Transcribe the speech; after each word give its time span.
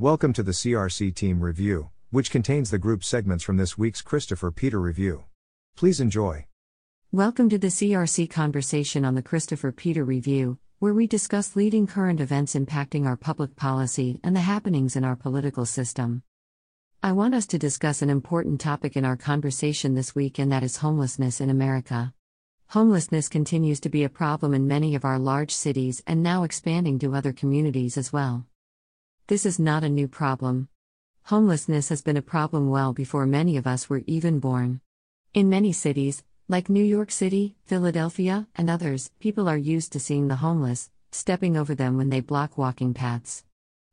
Welcome 0.00 0.32
to 0.34 0.44
the 0.44 0.52
CRC 0.52 1.12
Team 1.12 1.40
Review, 1.40 1.90
which 2.12 2.30
contains 2.30 2.70
the 2.70 2.78
group 2.78 3.02
segments 3.02 3.42
from 3.42 3.56
this 3.56 3.76
week's 3.76 4.00
Christopher 4.00 4.52
Peter 4.52 4.80
Review. 4.80 5.24
Please 5.76 5.98
enjoy. 5.98 6.46
Welcome 7.10 7.48
to 7.48 7.58
the 7.58 7.66
CRC 7.66 8.30
conversation 8.30 9.04
on 9.04 9.16
the 9.16 9.22
Christopher 9.22 9.72
Peter 9.72 10.04
Review, 10.04 10.60
where 10.78 10.94
we 10.94 11.08
discuss 11.08 11.56
leading 11.56 11.88
current 11.88 12.20
events 12.20 12.54
impacting 12.54 13.06
our 13.06 13.16
public 13.16 13.56
policy 13.56 14.20
and 14.22 14.36
the 14.36 14.40
happenings 14.42 14.94
in 14.94 15.02
our 15.02 15.16
political 15.16 15.66
system. 15.66 16.22
I 17.02 17.10
want 17.10 17.34
us 17.34 17.48
to 17.48 17.58
discuss 17.58 18.00
an 18.00 18.08
important 18.08 18.60
topic 18.60 18.96
in 18.96 19.04
our 19.04 19.16
conversation 19.16 19.96
this 19.96 20.14
week, 20.14 20.38
and 20.38 20.52
that 20.52 20.62
is 20.62 20.76
homelessness 20.76 21.40
in 21.40 21.50
America. 21.50 22.14
Homelessness 22.68 23.28
continues 23.28 23.80
to 23.80 23.88
be 23.88 24.04
a 24.04 24.08
problem 24.08 24.54
in 24.54 24.68
many 24.68 24.94
of 24.94 25.04
our 25.04 25.18
large 25.18 25.50
cities 25.50 26.04
and 26.06 26.22
now 26.22 26.44
expanding 26.44 27.00
to 27.00 27.16
other 27.16 27.32
communities 27.32 27.98
as 27.98 28.12
well. 28.12 28.46
This 29.28 29.44
is 29.44 29.58
not 29.58 29.84
a 29.84 29.90
new 29.90 30.08
problem. 30.08 30.70
Homelessness 31.24 31.90
has 31.90 32.00
been 32.00 32.16
a 32.16 32.22
problem 32.22 32.70
well 32.70 32.94
before 32.94 33.26
many 33.26 33.58
of 33.58 33.66
us 33.66 33.90
were 33.90 34.00
even 34.06 34.38
born. 34.40 34.80
In 35.34 35.50
many 35.50 35.70
cities, 35.70 36.24
like 36.48 36.70
New 36.70 36.82
York 36.82 37.10
City, 37.10 37.54
Philadelphia, 37.66 38.48
and 38.56 38.70
others, 38.70 39.10
people 39.20 39.46
are 39.46 39.58
used 39.58 39.92
to 39.92 40.00
seeing 40.00 40.28
the 40.28 40.36
homeless, 40.36 40.90
stepping 41.12 41.58
over 41.58 41.74
them 41.74 41.98
when 41.98 42.08
they 42.08 42.20
block 42.20 42.56
walking 42.56 42.94
paths. 42.94 43.44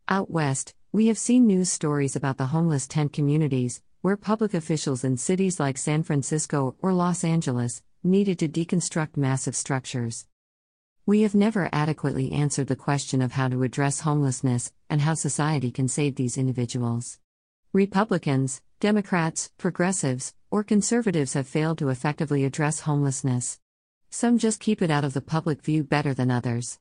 Out 0.08 0.32
west, 0.32 0.74
we 0.94 1.08
have 1.08 1.18
seen 1.18 1.46
news 1.46 1.70
stories 1.70 2.16
about 2.16 2.38
the 2.38 2.46
homeless 2.56 2.88
tent 2.88 3.12
communities, 3.12 3.82
where 4.00 4.16
public 4.16 4.54
officials 4.54 5.04
in 5.04 5.18
cities 5.18 5.60
like 5.60 5.78
San 5.78 6.04
Francisco 6.04 6.78
or 6.82 6.94
Los 6.94 7.26
Angeles 7.26 7.84
needed 8.06 8.40
to 8.40 8.48
deconstruct 8.48 9.18
massive 9.18 9.58
structures. 9.58 10.28
We 11.08 11.22
have 11.22 11.36
never 11.36 11.70
adequately 11.72 12.32
answered 12.32 12.66
the 12.66 12.76
question 12.76 13.22
of 13.22 13.34
how 13.34 13.48
to 13.50 13.62
address 13.62 14.00
homelessness 14.00 14.74
and 14.90 15.02
how 15.02 15.14
society 15.14 15.70
can 15.70 15.88
save 15.88 16.16
these 16.16 16.36
individuals. 16.36 17.20
Republicans, 17.74 18.64
Democrats, 18.80 19.52
progressives, 19.60 20.34
or 20.50 20.64
conservatives 20.64 21.34
have 21.34 21.48
failed 21.48 21.78
to 21.78 21.90
effectively 21.90 22.44
address 22.44 22.80
homelessness. 22.80 23.60
Some 24.10 24.40
just 24.40 24.60
keep 24.60 24.82
it 24.82 24.90
out 24.90 25.04
of 25.04 25.14
the 25.14 25.22
public 25.22 25.62
view 25.62 25.84
better 25.84 26.16
than 26.16 26.32
others. 26.32 26.80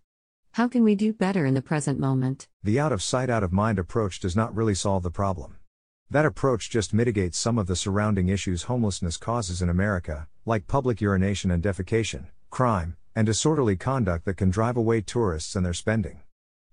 How 0.52 0.68
can 0.68 0.84
we 0.84 0.94
do 0.94 1.12
better 1.12 1.44
in 1.44 1.52
the 1.52 1.60
present 1.60 2.00
moment? 2.00 2.48
The 2.62 2.80
out 2.80 2.92
of 2.92 3.02
sight, 3.02 3.28
out 3.28 3.42
of 3.42 3.52
mind 3.52 3.78
approach 3.78 4.20
does 4.20 4.34
not 4.34 4.56
really 4.56 4.74
solve 4.74 5.02
the 5.02 5.10
problem. 5.10 5.56
That 6.08 6.24
approach 6.24 6.70
just 6.70 6.94
mitigates 6.94 7.36
some 7.36 7.58
of 7.58 7.66
the 7.66 7.76
surrounding 7.76 8.30
issues 8.30 8.62
homelessness 8.62 9.18
causes 9.18 9.60
in 9.60 9.68
America, 9.68 10.28
like 10.46 10.66
public 10.66 11.02
urination 11.02 11.50
and 11.50 11.62
defecation, 11.62 12.28
crime, 12.48 12.96
and 13.14 13.26
disorderly 13.26 13.76
conduct 13.76 14.24
that 14.24 14.36
can 14.36 14.50
drive 14.50 14.76
away 14.76 15.00
tourists 15.00 15.54
and 15.54 15.64
their 15.64 15.72
spending. 15.72 16.20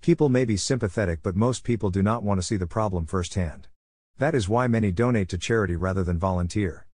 People 0.02 0.30
may 0.30 0.45
be 0.45 0.58
sympathetic, 0.58 1.22
but 1.22 1.36
most 1.36 1.64
people 1.64 1.89
do 1.89 2.02
not 2.02 2.23
want 2.23 2.39
to 2.39 2.45
see 2.45 2.58
the 2.58 2.66
problem 2.66 3.06
firsthand. 3.06 3.67
That 4.17 4.34
is 4.34 4.50
why 4.50 4.67
many 4.67 4.92
donate 4.92 5.30
to 5.30 5.38
charity 5.38 5.75
rather 5.75 6.03
than 6.03 6.17
volunteer. 6.17 6.88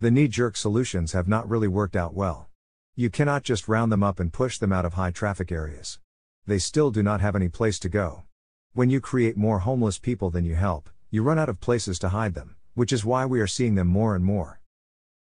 The 0.00 0.10
knee 0.10 0.28
jerk 0.28 0.56
solutions 0.56 1.12
have 1.12 1.28
not 1.28 1.48
really 1.48 1.68
worked 1.68 1.94
out 1.94 2.14
well. 2.14 2.48
You 2.96 3.10
cannot 3.10 3.44
just 3.44 3.68
round 3.68 3.92
them 3.92 4.02
up 4.02 4.18
and 4.18 4.32
push 4.32 4.58
them 4.58 4.72
out 4.72 4.84
of 4.84 4.94
high 4.94 5.12
traffic 5.12 5.52
areas. 5.52 6.00
They 6.46 6.58
still 6.58 6.90
do 6.90 7.02
not 7.02 7.20
have 7.20 7.36
any 7.36 7.48
place 7.48 7.78
to 7.80 7.88
go. 7.88 8.24
When 8.72 8.90
you 8.90 9.00
create 9.00 9.36
more 9.36 9.60
homeless 9.60 9.98
people 9.98 10.30
than 10.30 10.44
you 10.44 10.56
help, 10.56 10.90
you 11.10 11.22
run 11.22 11.38
out 11.38 11.48
of 11.48 11.60
places 11.60 11.98
to 12.00 12.08
hide 12.08 12.34
them, 12.34 12.56
which 12.74 12.92
is 12.92 13.04
why 13.04 13.26
we 13.26 13.40
are 13.40 13.46
seeing 13.46 13.76
them 13.76 13.86
more 13.86 14.16
and 14.16 14.24
more. 14.24 14.61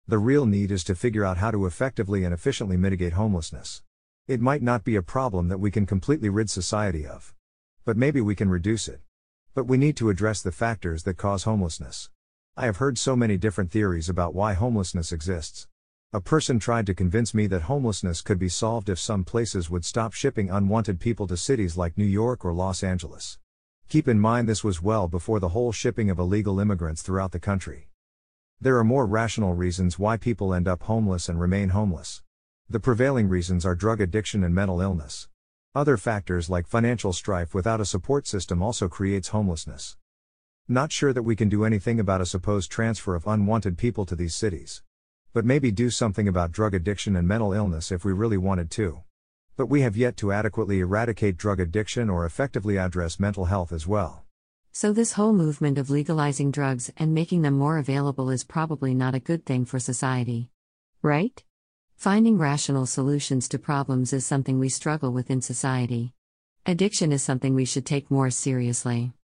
The 0.08 0.18
real 0.18 0.46
need 0.46 0.70
is 0.70 0.84
to 0.84 0.94
figure 0.94 1.24
out 1.24 1.38
how 1.38 1.50
to 1.50 1.66
effectively 1.66 2.22
and 2.22 2.32
efficiently 2.32 2.76
mitigate 2.76 3.14
homelessness. 3.14 3.82
It 4.28 4.40
might 4.40 4.62
not 4.62 4.84
be 4.84 4.94
a 4.94 5.02
problem 5.02 5.48
that 5.48 5.58
we 5.58 5.72
can 5.72 5.84
completely 5.84 6.28
rid 6.28 6.48
society 6.48 7.04
of. 7.04 7.34
But 7.84 7.96
maybe 7.96 8.20
we 8.20 8.36
can 8.36 8.48
reduce 8.48 8.86
it. 8.86 9.00
But 9.52 9.64
we 9.64 9.76
need 9.76 9.96
to 9.96 10.08
address 10.08 10.42
the 10.42 10.52
factors 10.52 11.02
that 11.02 11.16
cause 11.16 11.42
homelessness. 11.42 12.08
I 12.56 12.66
have 12.66 12.76
heard 12.76 12.98
so 12.98 13.16
many 13.16 13.36
different 13.36 13.72
theories 13.72 14.08
about 14.08 14.32
why 14.32 14.52
homelessness 14.52 15.10
exists. 15.10 15.66
A 16.12 16.20
person 16.20 16.60
tried 16.60 16.86
to 16.86 16.94
convince 16.94 17.34
me 17.34 17.48
that 17.48 17.62
homelessness 17.62 18.22
could 18.22 18.38
be 18.38 18.48
solved 18.48 18.88
if 18.88 19.00
some 19.00 19.24
places 19.24 19.70
would 19.70 19.84
stop 19.84 20.12
shipping 20.12 20.50
unwanted 20.50 21.00
people 21.00 21.26
to 21.26 21.36
cities 21.36 21.76
like 21.76 21.98
New 21.98 22.04
York 22.04 22.44
or 22.44 22.54
Los 22.54 22.84
Angeles. 22.84 23.40
Keep 23.88 24.06
in 24.06 24.20
mind 24.20 24.48
this 24.48 24.62
was 24.62 24.80
well 24.80 25.08
before 25.08 25.40
the 25.40 25.48
whole 25.48 25.72
shipping 25.72 26.10
of 26.10 26.20
illegal 26.20 26.60
immigrants 26.60 27.02
throughout 27.02 27.32
the 27.32 27.40
country. 27.40 27.88
There 28.58 28.78
are 28.78 28.84
more 28.84 29.04
rational 29.04 29.52
reasons 29.52 29.98
why 29.98 30.16
people 30.16 30.54
end 30.54 30.66
up 30.66 30.84
homeless 30.84 31.28
and 31.28 31.38
remain 31.38 31.68
homeless. 31.68 32.22
The 32.70 32.80
prevailing 32.80 33.28
reasons 33.28 33.66
are 33.66 33.74
drug 33.74 34.00
addiction 34.00 34.42
and 34.42 34.54
mental 34.54 34.80
illness. 34.80 35.28
Other 35.74 35.98
factors 35.98 36.48
like 36.48 36.66
financial 36.66 37.12
strife 37.12 37.54
without 37.54 37.82
a 37.82 37.84
support 37.84 38.26
system 38.26 38.62
also 38.62 38.88
creates 38.88 39.28
homelessness. 39.28 39.98
Not 40.68 40.90
sure 40.90 41.12
that 41.12 41.22
we 41.22 41.36
can 41.36 41.50
do 41.50 41.66
anything 41.66 42.00
about 42.00 42.22
a 42.22 42.26
supposed 42.26 42.70
transfer 42.70 43.14
of 43.14 43.26
unwanted 43.26 43.76
people 43.76 44.06
to 44.06 44.16
these 44.16 44.34
cities. 44.34 44.82
But 45.34 45.44
maybe 45.44 45.70
do 45.70 45.90
something 45.90 46.26
about 46.26 46.50
drug 46.50 46.74
addiction 46.74 47.14
and 47.14 47.28
mental 47.28 47.52
illness 47.52 47.92
if 47.92 48.06
we 48.06 48.14
really 48.14 48.38
wanted 48.38 48.70
to. 48.70 49.02
But 49.56 49.66
we 49.66 49.82
have 49.82 49.98
yet 49.98 50.16
to 50.16 50.32
adequately 50.32 50.80
eradicate 50.80 51.36
drug 51.36 51.60
addiction 51.60 52.08
or 52.08 52.24
effectively 52.24 52.78
address 52.78 53.20
mental 53.20 53.44
health 53.44 53.70
as 53.70 53.86
well. 53.86 54.25
So, 54.78 54.92
this 54.92 55.14
whole 55.14 55.32
movement 55.32 55.78
of 55.78 55.88
legalizing 55.88 56.50
drugs 56.50 56.92
and 56.98 57.14
making 57.14 57.40
them 57.40 57.54
more 57.54 57.78
available 57.78 58.28
is 58.28 58.44
probably 58.44 58.92
not 58.92 59.14
a 59.14 59.18
good 59.18 59.46
thing 59.46 59.64
for 59.64 59.78
society. 59.78 60.50
Right? 61.00 61.42
Finding 61.96 62.36
rational 62.36 62.84
solutions 62.84 63.48
to 63.48 63.58
problems 63.58 64.12
is 64.12 64.26
something 64.26 64.58
we 64.58 64.68
struggle 64.68 65.14
with 65.14 65.30
in 65.30 65.40
society. 65.40 66.12
Addiction 66.66 67.10
is 67.10 67.22
something 67.22 67.54
we 67.54 67.64
should 67.64 67.86
take 67.86 68.10
more 68.10 68.28
seriously. 68.28 69.14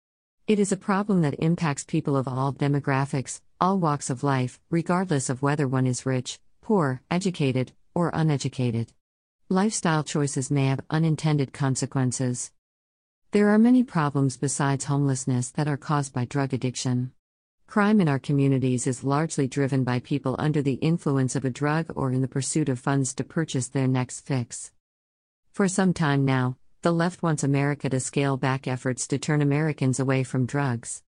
It 0.47 0.57
is 0.57 0.71
a 0.71 0.75
problem 0.89 1.21
that 1.21 1.35
impacts 1.37 1.83
people 1.83 2.17
of 2.17 2.27
all 2.27 2.51
demographics, 2.51 3.39
all 3.61 3.77
walks 3.77 4.09
of 4.09 4.23
life, 4.23 4.59
regardless 4.71 5.29
of 5.29 5.43
whether 5.43 5.67
one 5.67 5.85
is 5.85 6.03
rich, 6.03 6.39
poor, 6.63 7.03
educated, 7.11 7.73
or 7.93 8.09
uneducated. 8.11 8.91
Lifestyle 9.49 10.03
choices 10.03 10.49
may 10.49 10.65
have 10.65 10.81
unintended 10.89 11.53
consequences. 11.53 12.51
There 13.33 13.49
are 13.49 13.57
many 13.57 13.81
problems 13.81 14.37
besides 14.37 14.85
homelessness 14.85 15.49
that 15.53 15.67
are 15.67 15.75
caused 15.75 16.13
by 16.13 16.25
drug 16.25 16.53
addiction. 16.53 17.13
Crime 17.65 17.99
in 17.99 18.07
our 18.07 18.19
communities 18.19 18.85
is 18.85 19.03
largely 19.03 19.47
driven 19.47 19.83
by 19.83 20.01
people 20.01 20.35
under 20.37 20.61
the 20.61 20.75
influence 20.75 21.35
of 21.35 21.43
a 21.43 21.49
drug 21.49 21.87
or 21.95 22.11
in 22.11 22.21
the 22.21 22.27
pursuit 22.27 22.69
of 22.69 22.79
funds 22.79 23.11
to 23.15 23.23
purchase 23.23 23.69
their 23.69 23.87
next 23.87 24.19
fix. 24.21 24.71
For 25.51 25.67
some 25.67 25.95
time 25.95 26.25
now, 26.25 26.57
the 26.83 26.91
left 26.91 27.23
wants 27.23 27.43
America 27.43 27.89
to 27.89 27.99
scale 27.99 28.37
back 28.37 28.67
efforts 28.67 29.07
to 29.07 29.17
turn 29.17 29.41
Americans 29.41 29.99
away 29.99 30.23
from 30.23 30.45
drugs. 30.45 31.01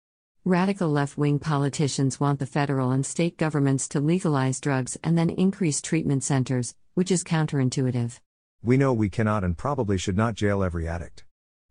Radical 0.45 0.88
left 0.88 1.17
wing 1.17 1.40
politicians 1.40 2.22
want 2.22 2.40
the 2.40 2.45
federal 2.45 2.91
and 2.91 3.05
state 3.05 3.35
governments 3.35 3.90
to 3.90 4.00
legalize 4.00 4.61
drugs 4.61 4.97
and 5.03 5.17
then 5.17 5.29
increase 5.29 5.81
treatment 5.81 6.23
centers, 6.23 6.73
which 6.94 7.11
is 7.11 7.22
counterintuitive 7.22 8.22
we 8.66 8.78
know 8.78 8.94
we 8.94 9.09
cannot 9.09 9.44
and 9.44 9.57
probably 9.57 9.97
should 9.97 10.16
not 10.16 10.35
jail 10.35 10.63
every 10.63 10.88
addict. 10.88 11.25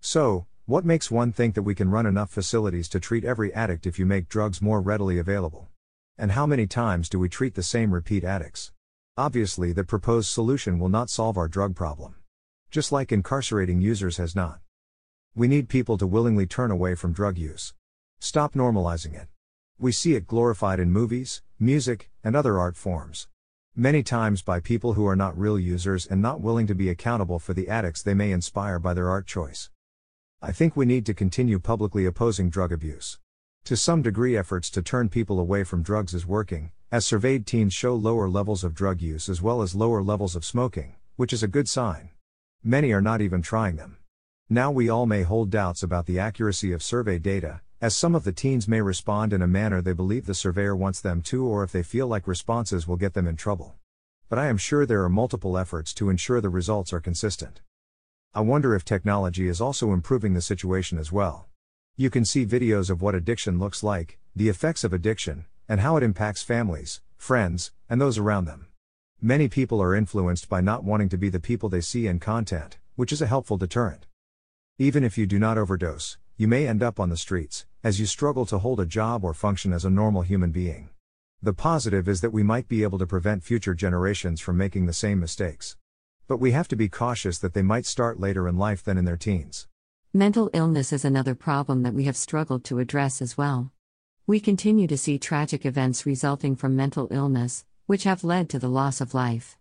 So, 0.04 0.46
what 0.66 0.84
makes 0.84 1.12
one 1.12 1.30
think 1.30 1.54
that 1.54 1.62
we 1.62 1.76
can 1.76 1.88
run 1.88 2.06
enough 2.06 2.28
facilities 2.28 2.88
to 2.88 2.98
treat 2.98 3.24
every 3.24 3.54
addict 3.54 3.86
if 3.86 4.00
you 4.00 4.04
make 4.04 4.28
drugs 4.28 4.60
more 4.60 4.80
readily 4.80 5.16
available? 5.16 5.68
And 6.18 6.32
how 6.32 6.44
many 6.44 6.66
times 6.66 7.08
do 7.08 7.20
we 7.20 7.28
treat 7.28 7.54
the 7.54 7.62
same 7.62 7.94
repeat 7.94 8.24
addicts? 8.24 8.72
Obviously, 9.16 9.72
the 9.72 9.84
proposed 9.84 10.28
solution 10.28 10.80
will 10.80 10.88
not 10.88 11.08
solve 11.08 11.38
our 11.38 11.46
drug 11.46 11.76
problem. 11.76 12.16
Just 12.68 12.90
like 12.90 13.12
incarcerating 13.12 13.80
users 13.80 14.16
has 14.16 14.34
not. 14.34 14.58
We 15.36 15.46
need 15.46 15.68
people 15.68 15.96
to 15.98 16.06
willingly 16.06 16.46
turn 16.46 16.72
away 16.72 16.96
from 16.96 17.12
drug 17.12 17.38
use. 17.38 17.72
Stop 18.18 18.54
normalizing 18.54 19.14
it. 19.14 19.28
We 19.78 19.92
see 19.92 20.16
it 20.16 20.26
glorified 20.26 20.80
in 20.80 20.90
movies, 20.90 21.42
music, 21.60 22.10
and 22.24 22.34
other 22.34 22.58
art 22.58 22.76
forms. 22.76 23.28
Many 23.76 24.02
times 24.02 24.42
by 24.42 24.58
people 24.58 24.94
who 24.94 25.06
are 25.06 25.16
not 25.16 25.38
real 25.38 25.60
users 25.60 26.06
and 26.06 26.20
not 26.20 26.40
willing 26.40 26.66
to 26.66 26.74
be 26.74 26.88
accountable 26.88 27.38
for 27.38 27.54
the 27.54 27.68
addicts 27.68 28.02
they 28.02 28.14
may 28.14 28.32
inspire 28.32 28.80
by 28.80 28.94
their 28.94 29.08
art 29.08 29.28
choice. 29.28 29.70
I 30.44 30.50
think 30.50 30.74
we 30.74 30.86
need 30.86 31.06
to 31.06 31.14
continue 31.14 31.60
publicly 31.60 32.04
opposing 32.04 32.50
drug 32.50 32.72
abuse. 32.72 33.16
To 33.66 33.76
some 33.76 34.02
degree, 34.02 34.36
efforts 34.36 34.70
to 34.70 34.82
turn 34.82 35.08
people 35.08 35.38
away 35.38 35.62
from 35.62 35.84
drugs 35.84 36.14
is 36.14 36.26
working, 36.26 36.72
as 36.90 37.06
surveyed 37.06 37.46
teens 37.46 37.72
show 37.72 37.94
lower 37.94 38.28
levels 38.28 38.64
of 38.64 38.74
drug 38.74 39.00
use 39.00 39.28
as 39.28 39.40
well 39.40 39.62
as 39.62 39.76
lower 39.76 40.02
levels 40.02 40.34
of 40.34 40.44
smoking, 40.44 40.96
which 41.14 41.32
is 41.32 41.44
a 41.44 41.48
good 41.48 41.68
sign. 41.68 42.10
Many 42.64 42.90
are 42.90 43.00
not 43.00 43.20
even 43.20 43.40
trying 43.40 43.76
them. 43.76 43.98
Now 44.50 44.72
we 44.72 44.88
all 44.88 45.06
may 45.06 45.22
hold 45.22 45.48
doubts 45.48 45.84
about 45.84 46.06
the 46.06 46.18
accuracy 46.18 46.72
of 46.72 46.82
survey 46.82 47.20
data, 47.20 47.60
as 47.80 47.94
some 47.94 48.16
of 48.16 48.24
the 48.24 48.32
teens 48.32 48.66
may 48.66 48.80
respond 48.80 49.32
in 49.32 49.42
a 49.42 49.46
manner 49.46 49.80
they 49.80 49.92
believe 49.92 50.26
the 50.26 50.34
surveyor 50.34 50.74
wants 50.74 51.00
them 51.00 51.22
to, 51.22 51.46
or 51.46 51.62
if 51.62 51.70
they 51.70 51.84
feel 51.84 52.08
like 52.08 52.26
responses 52.26 52.88
will 52.88 52.96
get 52.96 53.14
them 53.14 53.28
in 53.28 53.36
trouble. 53.36 53.76
But 54.28 54.40
I 54.40 54.48
am 54.48 54.58
sure 54.58 54.86
there 54.86 55.04
are 55.04 55.08
multiple 55.08 55.56
efforts 55.56 55.94
to 55.94 56.10
ensure 56.10 56.40
the 56.40 56.48
results 56.48 56.92
are 56.92 56.98
consistent. 57.00 57.60
I 58.34 58.40
wonder 58.40 58.74
if 58.74 58.82
technology 58.82 59.46
is 59.46 59.60
also 59.60 59.92
improving 59.92 60.32
the 60.32 60.40
situation 60.40 60.96
as 60.96 61.12
well. 61.12 61.48
You 61.98 62.08
can 62.08 62.24
see 62.24 62.46
videos 62.46 62.88
of 62.88 63.02
what 63.02 63.14
addiction 63.14 63.58
looks 63.58 63.82
like, 63.82 64.18
the 64.34 64.48
effects 64.48 64.84
of 64.84 64.94
addiction, 64.94 65.44
and 65.68 65.80
how 65.80 65.98
it 65.98 66.02
impacts 66.02 66.42
families, 66.42 67.02
friends, 67.18 67.72
and 67.90 68.00
those 68.00 68.16
around 68.16 68.46
them. 68.46 68.68
Many 69.20 69.48
people 69.48 69.82
are 69.82 69.94
influenced 69.94 70.48
by 70.48 70.62
not 70.62 70.82
wanting 70.82 71.10
to 71.10 71.18
be 71.18 71.28
the 71.28 71.40
people 71.40 71.68
they 71.68 71.82
see 71.82 72.06
in 72.06 72.20
content, 72.20 72.78
which 72.96 73.12
is 73.12 73.20
a 73.20 73.26
helpful 73.26 73.58
deterrent. 73.58 74.06
Even 74.78 75.04
if 75.04 75.18
you 75.18 75.26
do 75.26 75.38
not 75.38 75.58
overdose, 75.58 76.16
you 76.38 76.48
may 76.48 76.66
end 76.66 76.82
up 76.82 76.98
on 76.98 77.10
the 77.10 77.18
streets, 77.18 77.66
as 77.84 78.00
you 78.00 78.06
struggle 78.06 78.46
to 78.46 78.60
hold 78.60 78.80
a 78.80 78.86
job 78.86 79.24
or 79.24 79.34
function 79.34 79.74
as 79.74 79.84
a 79.84 79.90
normal 79.90 80.22
human 80.22 80.52
being. 80.52 80.88
The 81.42 81.52
positive 81.52 82.08
is 82.08 82.22
that 82.22 82.32
we 82.32 82.42
might 82.42 82.66
be 82.66 82.82
able 82.82 82.98
to 82.98 83.06
prevent 83.06 83.44
future 83.44 83.74
generations 83.74 84.40
from 84.40 84.56
making 84.56 84.86
the 84.86 84.94
same 84.94 85.20
mistakes. 85.20 85.76
But 86.28 86.38
we 86.38 86.52
have 86.52 86.68
to 86.68 86.76
be 86.76 86.88
cautious 86.88 87.38
that 87.38 87.54
they 87.54 87.62
might 87.62 87.86
start 87.86 88.20
later 88.20 88.48
in 88.48 88.56
life 88.56 88.82
than 88.82 88.96
in 88.96 89.04
their 89.04 89.16
teens. 89.16 89.66
Mental 90.14 90.50
illness 90.52 90.92
is 90.92 91.04
another 91.04 91.34
problem 91.34 91.82
that 91.82 91.94
we 91.94 92.04
have 92.04 92.16
struggled 92.16 92.64
to 92.64 92.78
address 92.78 93.22
as 93.22 93.36
well. 93.36 93.72
We 94.26 94.40
continue 94.40 94.86
to 94.86 94.96
see 94.96 95.18
tragic 95.18 95.66
events 95.66 96.06
resulting 96.06 96.54
from 96.54 96.76
mental 96.76 97.08
illness, 97.10 97.64
which 97.86 98.04
have 98.04 98.22
led 98.22 98.48
to 98.50 98.58
the 98.58 98.68
loss 98.68 99.00
of 99.00 99.14
life. 99.14 99.56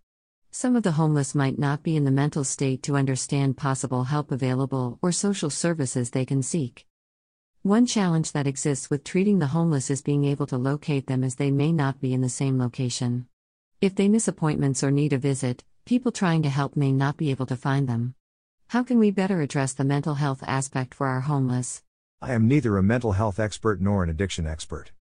Some 0.52 0.76
of 0.76 0.84
the 0.84 0.92
homeless 0.92 1.34
might 1.34 1.58
not 1.58 1.82
be 1.82 1.96
in 1.96 2.04
the 2.04 2.12
mental 2.12 2.44
state 2.44 2.84
to 2.84 2.98
understand 2.98 3.58
possible 3.58 4.04
help 4.04 4.32
available 4.32 5.00
or 5.02 5.12
social 5.12 5.50
services 5.50 6.10
they 6.10 6.26
can 6.26 6.44
seek. 6.44 6.86
One 7.64 7.86
challenge 7.86 8.34
that 8.34 8.48
exists 8.48 8.90
with 8.90 9.04
treating 9.04 9.40
the 9.40 9.48
homeless 9.48 9.90
is 9.90 10.02
being 10.02 10.26
able 10.26 10.48
to 10.48 10.58
locate 10.58 11.08
them 11.08 11.24
as 11.24 11.36
they 11.36 11.52
may 11.52 11.72
not 11.72 12.02
be 12.02 12.14
in 12.14 12.22
the 12.22 12.28
same 12.28 12.60
location. 12.60 13.28
If 13.80 13.96
they 13.96 14.10
miss 14.10 14.28
appointments 14.28 14.84
or 14.84 14.92
need 14.92 15.14
a 15.14 15.18
visit, 15.18 15.64
people 15.92 16.14
trying 16.14 16.42
to 16.42 16.48
help 16.48 16.78
may 16.78 16.90
not 16.90 17.18
be 17.18 17.32
able 17.32 17.46
to 17.46 17.58
find 17.58 17.86
them. 17.86 18.16
How 18.70 18.82
can 18.82 18.98
we 18.98 19.12
better 19.12 19.42
address 19.42 19.74
the 19.74 19.84
mental 19.84 20.14
health 20.14 20.42
aspect 20.48 20.94
for 20.94 21.08
our 21.08 21.20
homeless? 21.20 21.84
I 22.22 22.32
am 22.32 22.48
neither 22.48 22.78
a 22.78 22.82
mental 22.82 23.12
health 23.12 23.42
expert 23.42 23.82
nor 23.82 24.02
an 24.02 24.10
addiction 24.10 24.48
expert. 24.48 24.94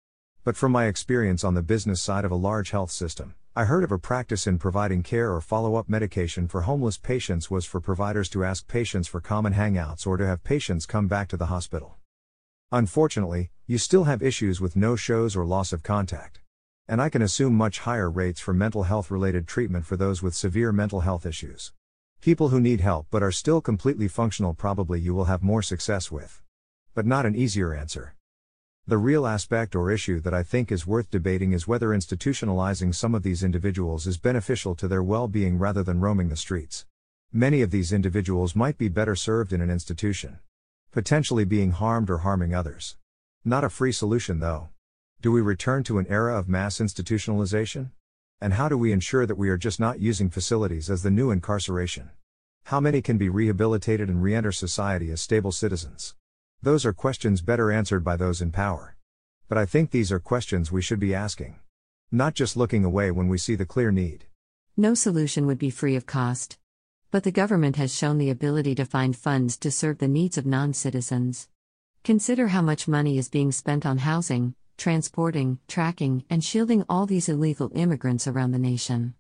But 0.44 0.58
from 0.58 0.72
my 0.72 0.88
experience 0.88 1.44
on 1.44 1.54
the 1.54 1.62
business 1.62 2.02
side 2.02 2.26
of 2.26 2.32
a 2.32 2.36
large 2.50 2.72
health 2.72 2.90
system, 2.90 3.36
I 3.56 3.66
heard 3.66 3.84
of 3.84 3.92
a 3.92 4.00
practice 4.00 4.48
in 4.48 4.58
providing 4.58 5.04
care 5.04 5.32
or 5.32 5.42
follow 5.42 5.76
up 5.76 5.88
medication 5.88 6.48
for 6.48 6.62
homeless 6.62 6.98
patients 6.98 7.52
was 7.52 7.66
for 7.66 7.80
providers 7.80 8.28
to 8.30 8.44
ask 8.44 8.68
patients 8.68 9.08
for 9.08 9.22
common 9.22 9.54
hangouts 9.54 10.08
or 10.08 10.18
to 10.18 10.26
have 10.26 10.44
patients 10.44 10.88
come 10.88 11.08
back 11.08 11.28
to 11.28 11.38
the 11.38 11.52
hospital. 11.54 11.98
Unfortunately, 12.72 13.52
you 13.68 13.78
still 13.78 14.06
have 14.06 14.24
issues 14.24 14.60
with 14.60 14.76
no 14.76 14.96
shows 14.96 15.36
or 15.36 15.46
loss 15.46 15.72
of 15.72 15.84
contact. 15.84 16.40
And 16.90 17.00
I 17.00 17.10
can 17.10 17.22
assume 17.22 17.54
much 17.54 17.80
higher 17.82 18.10
rates 18.10 18.40
for 18.40 18.52
mental 18.52 18.82
health 18.82 19.12
related 19.12 19.48
treatment 19.48 19.86
for 19.86 19.96
those 19.96 20.24
with 20.24 20.34
severe 20.34 20.72
mental 20.72 21.02
health 21.02 21.24
issues. 21.24 21.72
People 22.20 22.50
who 22.50 22.60
need 22.60 22.82
help 22.82 23.06
but 23.12 23.22
are 23.22 23.32
still 23.32 23.62
completely 23.62 24.08
functional 24.08 24.56
probably 24.56 25.00
you 25.00 25.14
will 25.14 25.26
have 25.26 25.44
more 25.44 25.62
success 25.62 26.12
with. 26.12 26.42
But 26.96 27.06
not 27.06 27.28
an 27.28 27.36
easier 27.36 27.76
answer. 27.76 28.16
The 28.88 28.98
real 28.98 29.28
aspect 29.28 29.76
or 29.76 29.92
issue 29.92 30.20
that 30.22 30.34
I 30.34 30.42
think 30.42 30.72
is 30.72 30.88
worth 30.88 31.12
debating 31.12 31.52
is 31.52 31.68
whether 31.68 31.90
institutionalizing 31.90 32.96
some 32.96 33.14
of 33.14 33.22
these 33.22 33.44
individuals 33.44 34.08
is 34.08 34.18
beneficial 34.18 34.74
to 34.74 34.88
their 34.88 35.04
well 35.04 35.28
being 35.28 35.60
rather 35.60 35.84
than 35.84 36.00
roaming 36.00 36.30
the 36.30 36.36
streets. 36.36 36.88
Many 37.32 37.62
of 37.62 37.70
these 37.70 37.94
individuals 37.94 38.56
might 38.56 38.80
be 38.80 38.90
better 38.90 39.16
served 39.16 39.54
in 39.54 39.62
an 39.62 39.70
institution 39.70 40.40
potentially 40.92 41.46
being 41.46 41.70
harmed 41.70 42.10
or 42.10 42.18
harming 42.20 42.56
others. 42.56 42.98
Not 43.46 43.64
a 43.64 43.70
free 43.70 43.92
solution, 43.92 44.40
though. 44.40 44.70
Do 45.22 45.34
we 45.34 45.42
return 45.42 45.84
to 45.84 45.98
an 45.98 46.08
era 46.08 46.40
of 46.40 46.48
mass 46.48 46.78
institutionalization? 46.78 47.90
And 48.40 48.54
how 48.54 48.70
do 48.70 48.78
we 48.78 48.94
ensure 48.94 49.26
that 49.26 49.38
we 49.38 49.50
are 49.50 49.58
just 49.58 49.78
not 49.78 50.00
using 50.00 50.30
facilities 50.30 50.90
as 50.90 51.04
the 51.04 51.12
new 51.12 51.30
incarceration? 51.30 52.12
How 52.64 52.80
many 52.80 53.02
can 53.02 53.18
be 53.18 53.28
rehabilitated 53.28 54.08
and 54.08 54.24
re 54.24 54.34
enter 54.34 54.54
society 54.54 55.12
as 55.12 55.20
stable 55.20 55.52
citizens? 55.52 56.16
Those 56.62 56.86
are 56.86 56.94
questions 56.94 57.42
better 57.42 57.70
answered 57.70 58.02
by 58.02 58.16
those 58.16 58.42
in 58.42 58.54
power. 58.54 58.96
But 59.50 59.58
I 59.58 59.66
think 59.66 59.92
these 59.92 60.10
are 60.10 60.22
questions 60.22 60.72
we 60.72 60.82
should 60.82 61.02
be 61.02 61.14
asking. 61.14 61.60
Not 62.14 62.34
just 62.34 62.56
looking 62.56 62.86
away 62.86 63.12
when 63.12 63.28
we 63.28 63.38
see 63.38 63.56
the 63.56 63.66
clear 63.66 63.92
need. 63.92 64.24
No 64.78 64.94
solution 64.94 65.46
would 65.48 65.60
be 65.60 65.70
free 65.70 65.98
of 65.98 66.06
cost. 66.06 66.58
But 67.12 67.26
the 67.26 67.32
government 67.32 67.76
has 67.76 67.94
shown 67.94 68.20
the 68.20 68.30
ability 68.30 68.74
to 68.76 68.86
find 68.86 69.18
funds 69.18 69.58
to 69.58 69.70
serve 69.70 69.98
the 69.98 70.08
needs 70.08 70.38
of 70.38 70.46
non 70.46 70.74
citizens. 70.74 71.50
Consider 72.06 72.48
how 72.48 72.62
much 72.62 72.88
money 72.88 73.18
is 73.18 73.28
being 73.28 73.52
spent 73.52 73.86
on 73.86 73.98
housing, 73.98 74.56
transporting, 74.80 75.60
tracking, 75.68 76.24
and 76.30 76.44
shielding 76.44 76.86
all 76.88 77.06
these 77.06 77.28
illegal 77.28 77.70
immigrants 77.76 78.28
around 78.28 78.52
the 78.52 78.58
nation. 78.58 79.14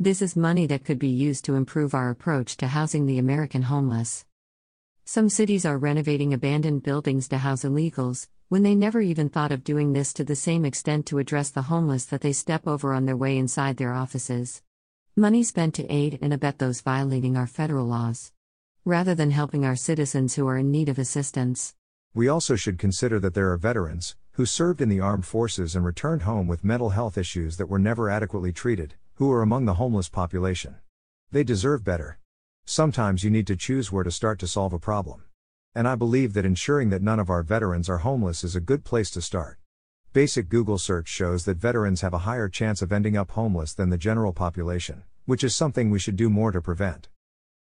This 0.00 0.20
is 0.20 0.34
money 0.36 0.66
that 0.66 0.84
could 0.84 0.98
be 0.98 1.08
used 1.08 1.44
to 1.44 1.54
improve 1.54 1.94
our 1.94 2.10
approach 2.10 2.56
to 2.56 2.66
housing 2.66 3.06
the 3.06 3.18
American 3.18 3.62
homeless. 3.62 4.26
Some 5.04 5.28
cities 5.28 5.64
are 5.64 5.78
renovating 5.78 6.34
abandoned 6.34 6.82
buildings 6.82 7.28
to 7.28 7.38
house 7.38 7.62
illegals, 7.62 8.26
when 8.48 8.64
they 8.64 8.74
never 8.74 9.00
even 9.00 9.28
thought 9.28 9.52
of 9.52 9.62
doing 9.62 9.92
this 9.92 10.12
to 10.14 10.24
the 10.24 10.34
same 10.34 10.64
extent 10.64 11.06
to 11.06 11.18
address 11.18 11.50
the 11.50 11.62
homeless 11.62 12.04
that 12.06 12.20
they 12.20 12.32
step 12.32 12.66
over 12.66 12.92
on 12.92 13.06
their 13.06 13.16
way 13.16 13.38
inside 13.38 13.76
their 13.76 13.92
offices. 13.92 14.60
Money 15.14 15.44
spent 15.44 15.74
to 15.74 15.86
aid 15.86 16.18
and 16.20 16.32
abet 16.32 16.58
those 16.58 16.80
violating 16.80 17.36
our 17.36 17.46
federal 17.46 17.86
laws. 17.86 18.32
Rather 18.84 19.14
than 19.14 19.30
helping 19.30 19.64
our 19.64 19.76
citizens 19.76 20.34
who 20.34 20.48
are 20.48 20.58
in 20.58 20.70
need 20.70 20.88
of 20.88 20.98
assistance. 20.98 21.74
We 22.12 22.28
also 22.28 22.56
should 22.56 22.78
consider 22.78 23.20
that 23.20 23.34
there 23.34 23.52
are 23.52 23.56
veterans, 23.56 24.16
who 24.36 24.44
served 24.44 24.82
in 24.82 24.90
the 24.90 25.00
armed 25.00 25.24
forces 25.24 25.74
and 25.74 25.82
returned 25.82 26.20
home 26.20 26.46
with 26.46 26.62
mental 26.62 26.90
health 26.90 27.16
issues 27.16 27.56
that 27.56 27.70
were 27.70 27.78
never 27.78 28.10
adequately 28.10 28.52
treated, 28.52 28.92
who 29.14 29.32
are 29.32 29.40
among 29.40 29.64
the 29.64 29.74
homeless 29.74 30.10
population. 30.10 30.76
They 31.32 31.42
deserve 31.42 31.82
better. 31.82 32.18
Sometimes 32.66 33.24
you 33.24 33.30
need 33.30 33.46
to 33.46 33.56
choose 33.56 33.90
where 33.90 34.04
to 34.04 34.10
start 34.10 34.38
to 34.40 34.46
solve 34.46 34.74
a 34.74 34.78
problem. 34.78 35.24
And 35.74 35.88
I 35.88 35.94
believe 35.94 36.34
that 36.34 36.44
ensuring 36.44 36.90
that 36.90 37.00
none 37.00 37.18
of 37.18 37.30
our 37.30 37.42
veterans 37.42 37.88
are 37.88 37.98
homeless 37.98 38.44
is 38.44 38.54
a 38.54 38.60
good 38.60 38.84
place 38.84 39.10
to 39.12 39.22
start. 39.22 39.58
Basic 40.12 40.50
Google 40.50 40.76
search 40.76 41.08
shows 41.08 41.46
that 41.46 41.56
veterans 41.56 42.02
have 42.02 42.12
a 42.12 42.28
higher 42.28 42.50
chance 42.50 42.82
of 42.82 42.92
ending 42.92 43.16
up 43.16 43.30
homeless 43.30 43.72
than 43.72 43.88
the 43.88 43.96
general 43.96 44.34
population, 44.34 45.04
which 45.24 45.42
is 45.42 45.56
something 45.56 45.88
we 45.88 45.98
should 45.98 46.16
do 46.16 46.28
more 46.28 46.52
to 46.52 46.60
prevent. 46.60 47.08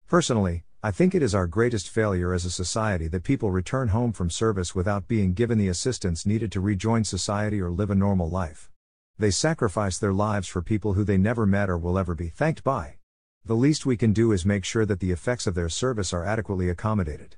Personally, 0.08 0.64
I 0.80 0.92
think 0.92 1.12
it 1.12 1.24
is 1.24 1.34
our 1.34 1.48
greatest 1.48 1.90
failure 1.90 2.32
as 2.32 2.44
a 2.44 2.52
society 2.52 3.08
that 3.08 3.24
people 3.24 3.50
return 3.50 3.88
home 3.88 4.12
from 4.12 4.30
service 4.30 4.76
without 4.76 5.08
being 5.08 5.34
given 5.34 5.58
the 5.58 5.66
assistance 5.66 6.24
needed 6.24 6.52
to 6.52 6.60
rejoin 6.60 7.02
society 7.02 7.60
or 7.60 7.68
live 7.68 7.90
a 7.90 7.96
normal 7.96 8.30
life. 8.30 8.70
They 9.18 9.32
sacrifice 9.32 9.98
their 9.98 10.12
lives 10.12 10.46
for 10.46 10.62
people 10.62 10.92
who 10.92 11.02
they 11.02 11.18
never 11.18 11.46
met 11.46 11.68
or 11.68 11.76
will 11.76 11.98
ever 11.98 12.14
be 12.14 12.28
thanked 12.28 12.62
by. 12.62 12.98
The 13.44 13.56
least 13.56 13.86
we 13.86 13.96
can 13.96 14.12
do 14.12 14.30
is 14.30 14.46
make 14.46 14.64
sure 14.64 14.86
that 14.86 15.00
the 15.00 15.10
effects 15.10 15.48
of 15.48 15.56
their 15.56 15.68
service 15.68 16.12
are 16.12 16.24
adequately 16.24 16.68
accommodated. 16.68 17.34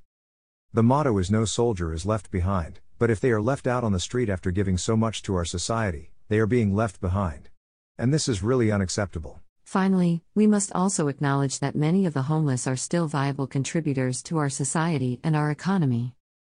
The 0.75 0.82
motto 0.82 1.16
is 1.16 1.31
No 1.31 1.46
soldier 1.46 1.94
is 1.94 2.04
left 2.04 2.31
behind, 2.31 2.81
but 2.98 3.08
if 3.08 3.20
they 3.20 3.31
are 3.31 3.40
left 3.40 3.66
out 3.66 3.84
on 3.84 3.92
the 3.92 4.00
street 4.00 4.28
after 4.28 4.50
giving 4.50 4.76
so 4.76 4.98
much 4.98 5.22
to 5.22 5.34
our 5.34 5.46
society, 5.46 6.10
they 6.28 6.40
are 6.40 6.46
being 6.46 6.75
left 6.76 7.00
behind. 7.00 7.48
And 7.96 8.12
this 8.12 8.28
is 8.28 8.42
really 8.42 8.70
unacceptable. 8.70 9.40
Finally, 9.70 10.20
we 10.34 10.49
must 10.49 10.72
also 10.72 11.06
acknowledge 11.06 11.61
that 11.61 11.76
many 11.76 12.05
of 12.05 12.12
the 12.12 12.22
homeless 12.22 12.67
are 12.67 12.75
still 12.75 13.06
viable 13.06 13.46
contributors 13.46 14.20
to 14.20 14.37
our 14.37 14.49
society 14.49 15.20
and 15.22 15.37
our 15.37 15.49
economy. 15.49 16.12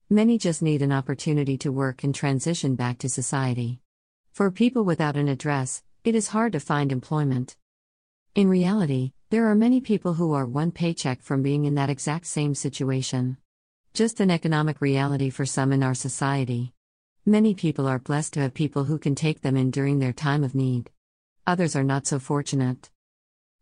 Many 0.10 0.38
just 0.38 0.62
need 0.62 0.82
an 0.82 0.94
opportunity 0.94 1.58
to 1.58 1.74
work 1.74 2.06
and 2.06 2.16
transition 2.16 2.76
back 2.76 3.00
to 3.00 3.10
society. 3.10 3.82
For 4.32 4.50
people 4.50 4.86
without 4.86 5.18
an 5.18 5.28
address, 5.28 5.84
it 6.06 6.16
is 6.16 6.30
hard 6.30 6.54
to 6.54 6.62
find 6.62 6.90
employment. 6.90 7.58
In 8.34 8.48
reality, 8.48 9.12
there 9.30 9.48
are 9.48 9.56
many 9.56 9.82
people 9.82 10.14
who 10.14 10.32
are 10.32 10.46
one 10.46 10.72
paycheck 10.72 11.22
from 11.22 11.44
being 11.44 11.66
in 11.66 11.76
that 11.76 11.90
exact 11.90 12.28
same 12.28 12.56
situation. 12.56 13.36
Just 13.94 14.22
an 14.22 14.32
economic 14.32 14.80
reality 14.80 15.30
for 15.30 15.46
some 15.46 15.74
in 15.74 15.84
our 15.84 15.96
society. 15.96 16.72
Many 17.26 17.56
people 17.56 17.88
are 17.90 18.00
blessed 18.00 18.32
to 18.36 18.40
have 18.40 18.54
people 18.54 18.86
who 18.86 18.98
can 18.98 19.16
take 19.16 19.42
them 19.42 19.58
in 19.58 19.70
during 19.70 20.00
their 20.00 20.14
time 20.14 20.46
of 20.46 20.56
need. 20.56 20.90
Others 21.46 21.76
are 21.76 21.84
not 21.84 22.08
so 22.08 22.18
fortunate. 22.18 22.91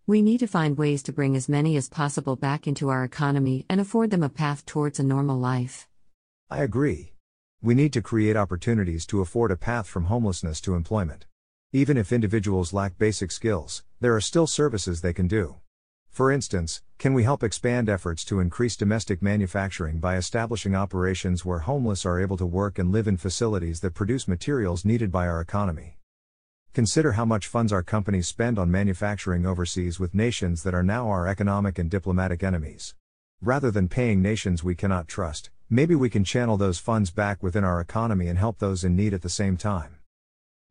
We 0.10 0.24
need 0.24 0.40
to 0.40 0.48
find 0.48 0.76
ways 0.76 1.04
to 1.04 1.14
bring 1.14 1.36
as 1.36 1.48
many 1.48 1.78
as 1.78 1.88
possible 1.88 2.36
back 2.36 2.66
into 2.66 2.90
our 2.90 3.04
economy 3.04 3.68
and 3.70 3.80
afford 3.80 4.10
them 4.10 4.24
a 4.24 4.28
path 4.28 4.66
towards 4.66 5.00
a 5.00 5.04
normal 5.04 5.38
life. 5.38 5.88
I 6.50 6.64
agree. 6.64 7.14
We 7.62 7.76
need 7.76 7.94
to 7.94 8.02
create 8.02 8.36
opportunities 8.36 9.06
to 9.06 9.22
afford 9.22 9.52
a 9.52 9.56
path 9.56 9.86
from 9.86 10.06
homelessness 10.06 10.62
to 10.62 10.74
employment. 10.74 11.28
Even 11.72 11.96
if 11.96 12.12
individuals 12.12 12.74
lack 12.74 12.98
basic 12.98 13.30
skills, 13.30 13.84
there 14.00 14.16
are 14.16 14.20
still 14.20 14.48
services 14.48 15.02
they 15.02 15.14
can 15.14 15.28
do. 15.28 15.58
For 16.10 16.32
instance, 16.32 16.82
can 16.98 17.14
we 17.14 17.24
help 17.24 17.44
expand 17.44 17.88
efforts 17.88 18.26
to 18.26 18.40
increase 18.40 18.76
domestic 18.76 19.22
manufacturing 19.22 20.00
by 20.00 20.18
establishing 20.18 20.74
operations 20.74 21.46
where 21.46 21.60
homeless 21.60 22.04
are 22.04 22.20
able 22.20 22.38
to 22.38 22.48
work 22.48 22.80
and 22.80 22.92
live 22.92 23.08
in 23.08 23.18
facilities 23.18 23.82
that 23.82 23.94
produce 23.94 24.28
materials 24.28 24.84
needed 24.84 25.12
by 25.12 25.28
our 25.28 25.40
economy? 25.40 25.99
Consider 26.72 27.14
how 27.14 27.26
much 27.26 27.48
funds 27.48 27.74
our 27.74 27.82
companies 27.82 28.28
spend 28.28 28.60
on 28.60 28.70
manufacturing 28.70 29.44
overseas 29.44 30.00
with 30.00 30.14
nations 30.14 30.62
that 30.62 30.76
are 30.76 30.84
now 30.84 31.10
our 31.10 31.28
economic 31.28 31.80
and 31.80 31.90
diplomatic 31.90 32.44
enemies. 32.44 32.94
Rather 33.42 33.72
than 33.72 33.88
paying 33.88 34.22
nations 34.22 34.64
we 34.64 34.76
cannot 34.76 35.08
trust, 35.08 35.50
maybe 35.68 35.96
we 35.96 36.12
can 36.12 36.24
channel 36.24 36.58
those 36.58 36.78
funds 36.78 37.10
back 37.10 37.42
within 37.42 37.64
our 37.64 37.82
economy 37.82 38.28
and 38.28 38.38
help 38.38 38.60
those 38.60 38.84
in 38.84 38.96
need 38.96 39.16
at 39.16 39.24
the 39.24 39.30
same 39.30 39.58
time. 39.58 39.96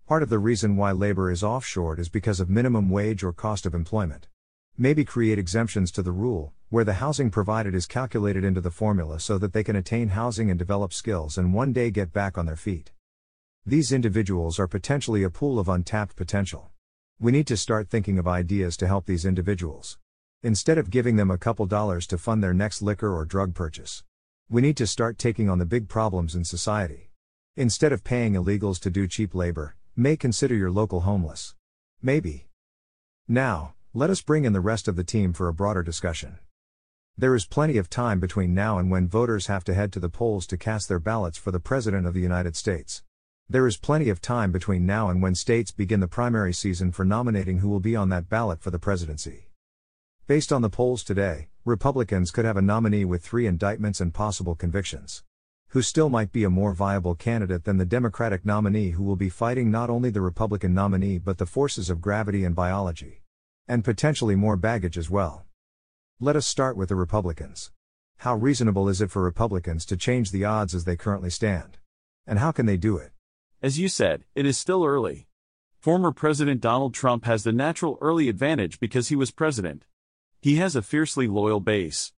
Part 0.07 0.23
of 0.23 0.29
the 0.29 0.39
reason 0.39 0.77
why 0.77 0.93
labor 0.93 1.33
is 1.33 1.43
offshored 1.43 1.99
is 1.99 2.09
because 2.09 2.39
of 2.39 2.49
minimum 2.49 2.91
wage 2.91 3.25
or 3.25 3.33
cost 3.33 3.67
of 3.67 3.75
employment. 3.75 4.29
Maybe 4.79 5.05
create 5.05 5.39
exemptions 5.39 5.91
to 5.93 6.03
the 6.03 6.13
rule, 6.13 6.53
where 6.69 6.85
the 6.85 6.95
housing 6.95 7.29
provided 7.31 7.75
is 7.75 7.87
calculated 7.87 8.45
into 8.45 8.61
the 8.61 8.71
formula 8.71 9.19
so 9.19 9.37
that 9.39 9.53
they 9.53 9.65
can 9.65 9.75
attain 9.75 10.11
housing 10.11 10.49
and 10.49 10.59
develop 10.59 10.93
skills 10.93 11.37
and 11.37 11.53
one 11.53 11.73
day 11.73 11.91
get 11.91 12.13
back 12.13 12.39
on 12.39 12.47
their 12.47 12.55
feet. 12.55 12.93
These 13.69 13.93
individuals 13.93 14.59
are 14.59 14.67
potentially 14.67 15.23
a 15.23 15.29
pool 15.29 15.59
of 15.59 15.69
untapped 15.69 16.17
potential. 16.17 16.71
We 17.21 17.33
need 17.33 17.47
to 17.49 17.57
start 17.59 17.91
thinking 17.91 18.19
of 18.19 18.27
ideas 18.27 18.79
to 18.79 18.87
help 18.87 19.05
these 19.05 19.27
individuals. 19.27 19.99
Instead 20.43 20.79
of 20.79 20.89
giving 20.89 21.17
them 21.17 21.31
a 21.31 21.37
couple 21.37 21.67
dollars 21.67 22.07
to 22.07 22.17
fund 22.17 22.43
their 22.43 22.55
next 22.55 22.81
liquor 22.81 23.15
or 23.15 23.27
drug 23.27 23.53
purchase. 23.53 24.05
We 24.49 24.63
need 24.63 24.79
to 24.79 24.87
start 24.87 25.19
taking 25.19 25.51
on 25.51 25.59
the 25.59 25.67
big 25.67 25.87
problems 25.87 26.35
in 26.35 26.47
society. 26.47 27.11
Instead 27.57 27.93
of 27.93 28.05
paying 28.05 28.33
illegals 28.33 28.81
to 28.81 28.91
do 28.91 29.07
cheap 29.07 29.35
labor, 29.35 29.77
may 29.95 30.17
consider 30.17 30.55
your 30.55 30.71
local 30.71 31.01
homeless. 31.01 31.55
Maybe. 32.01 32.49
Now, 33.29 33.75
let 33.93 34.09
us 34.09 34.23
bring 34.23 34.47
in 34.47 34.55
the 34.55 34.63
rest 34.63 34.89
of 34.89 34.97
the 34.97 35.05
team 35.05 35.35
for 35.35 35.47
a 35.47 35.53
broader 35.53 35.83
discussion. 35.83 36.39
There 37.19 37.35
is 37.35 37.45
plenty 37.45 37.77
of 37.77 37.91
time 37.91 38.19
between 38.19 38.55
now 38.55 38.79
and 38.79 38.91
when 38.91 39.09
voters 39.09 39.49
have 39.49 39.65
to 39.65 39.75
head 39.75 39.93
to 39.93 40.01
the 40.01 40.09
polls 40.09 40.47
to 40.47 40.57
cast 40.57 40.89
their 40.89 40.99
ballots 40.99 41.37
for 41.37 41.51
the 41.51 41.61
President 41.61 42.07
of 42.07 42.15
the 42.15 42.23
United 42.23 42.57
States. 42.57 43.03
There 43.51 43.67
is 43.67 43.79
plenty 43.79 44.11
of 44.11 44.21
time 44.21 44.53
between 44.53 44.85
now 44.85 45.09
and 45.09 45.23
when 45.23 45.35
states 45.35 45.71
begin 45.71 46.01
the 46.01 46.07
primary 46.07 46.53
season 46.53 46.93
for 46.93 47.03
nominating 47.03 47.61
who 47.61 47.71
will 47.71 47.81
be 47.81 47.97
on 47.97 48.11
that 48.11 48.29
ballot 48.29 48.61
for 48.61 48.71
the 48.71 48.79
presidency. 48.79 49.49
Based 50.27 50.53
on 50.53 50.61
the 50.61 50.69
polls 50.69 51.03
today, 51.03 51.49
Republicans 51.65 52.31
could 52.31 52.45
have 52.45 52.59
a 52.59 52.63
nominee 52.63 53.07
with 53.07 53.25
three 53.25 53.47
indictments 53.47 54.03
and 54.03 54.13
possible 54.13 54.55
convictions. 54.55 55.23
Who 55.69 55.81
still 55.81 56.11
might 56.11 56.31
be 56.31 56.45
a 56.45 56.51
more 56.51 56.75
viable 56.75 57.15
candidate 57.15 57.65
than 57.65 57.79
the 57.79 57.87
Democratic 57.87 58.45
nominee 58.45 58.91
who 58.91 59.03
will 59.03 59.17
be 59.17 59.31
fighting 59.31 59.71
not 59.71 59.89
only 59.89 60.11
the 60.11 60.21
Republican 60.21 60.75
nominee 60.75 61.17
but 61.17 61.39
the 61.39 61.47
forces 61.47 61.89
of 61.89 62.03
gravity 62.03 62.45
and 62.45 62.55
biology. 62.55 63.23
And 63.67 63.83
potentially 63.83 64.37
more 64.37 64.59
baggage 64.59 64.99
as 64.99 65.09
well. 65.09 65.47
Let 66.21 66.37
us 66.37 66.47
start 66.47 66.77
with 66.77 66.91
the 66.91 66.97
Republicans. 66.97 67.71
How 68.19 68.35
reasonable 68.35 68.91
is 68.91 69.01
it 69.01 69.11
for 69.11 69.23
Republicans 69.23 69.87
to 69.87 69.97
change 69.97 70.33
the 70.33 70.45
odds 70.45 70.75
as 70.75 70.85
they 70.85 70.97
currently 70.97 71.31
stand? 71.31 71.79
And 72.27 72.39
how 72.41 72.53
can 72.53 72.67
they 72.67 72.77
do 72.77 72.99
it? 72.99 73.13
As 73.61 73.77
you 73.77 73.89
said, 73.89 74.25
it 74.37 74.47
is 74.47 74.57
still 74.57 74.85
early. 74.85 75.27
Former 75.81 76.13
President 76.13 76.61
Donald 76.61 76.95
Trump 76.95 77.25
has 77.25 77.43
the 77.43 77.53
natural 77.53 77.99
early 78.01 78.29
advantage 78.29 78.79
because 78.79 79.09
he 79.09 79.17
was 79.17 79.33
president. 79.33 79.85
He 80.41 80.57
has 80.57 80.77
a 80.77 80.83
fiercely 80.83 81.27
loyal 81.27 81.59
base. 81.59 82.13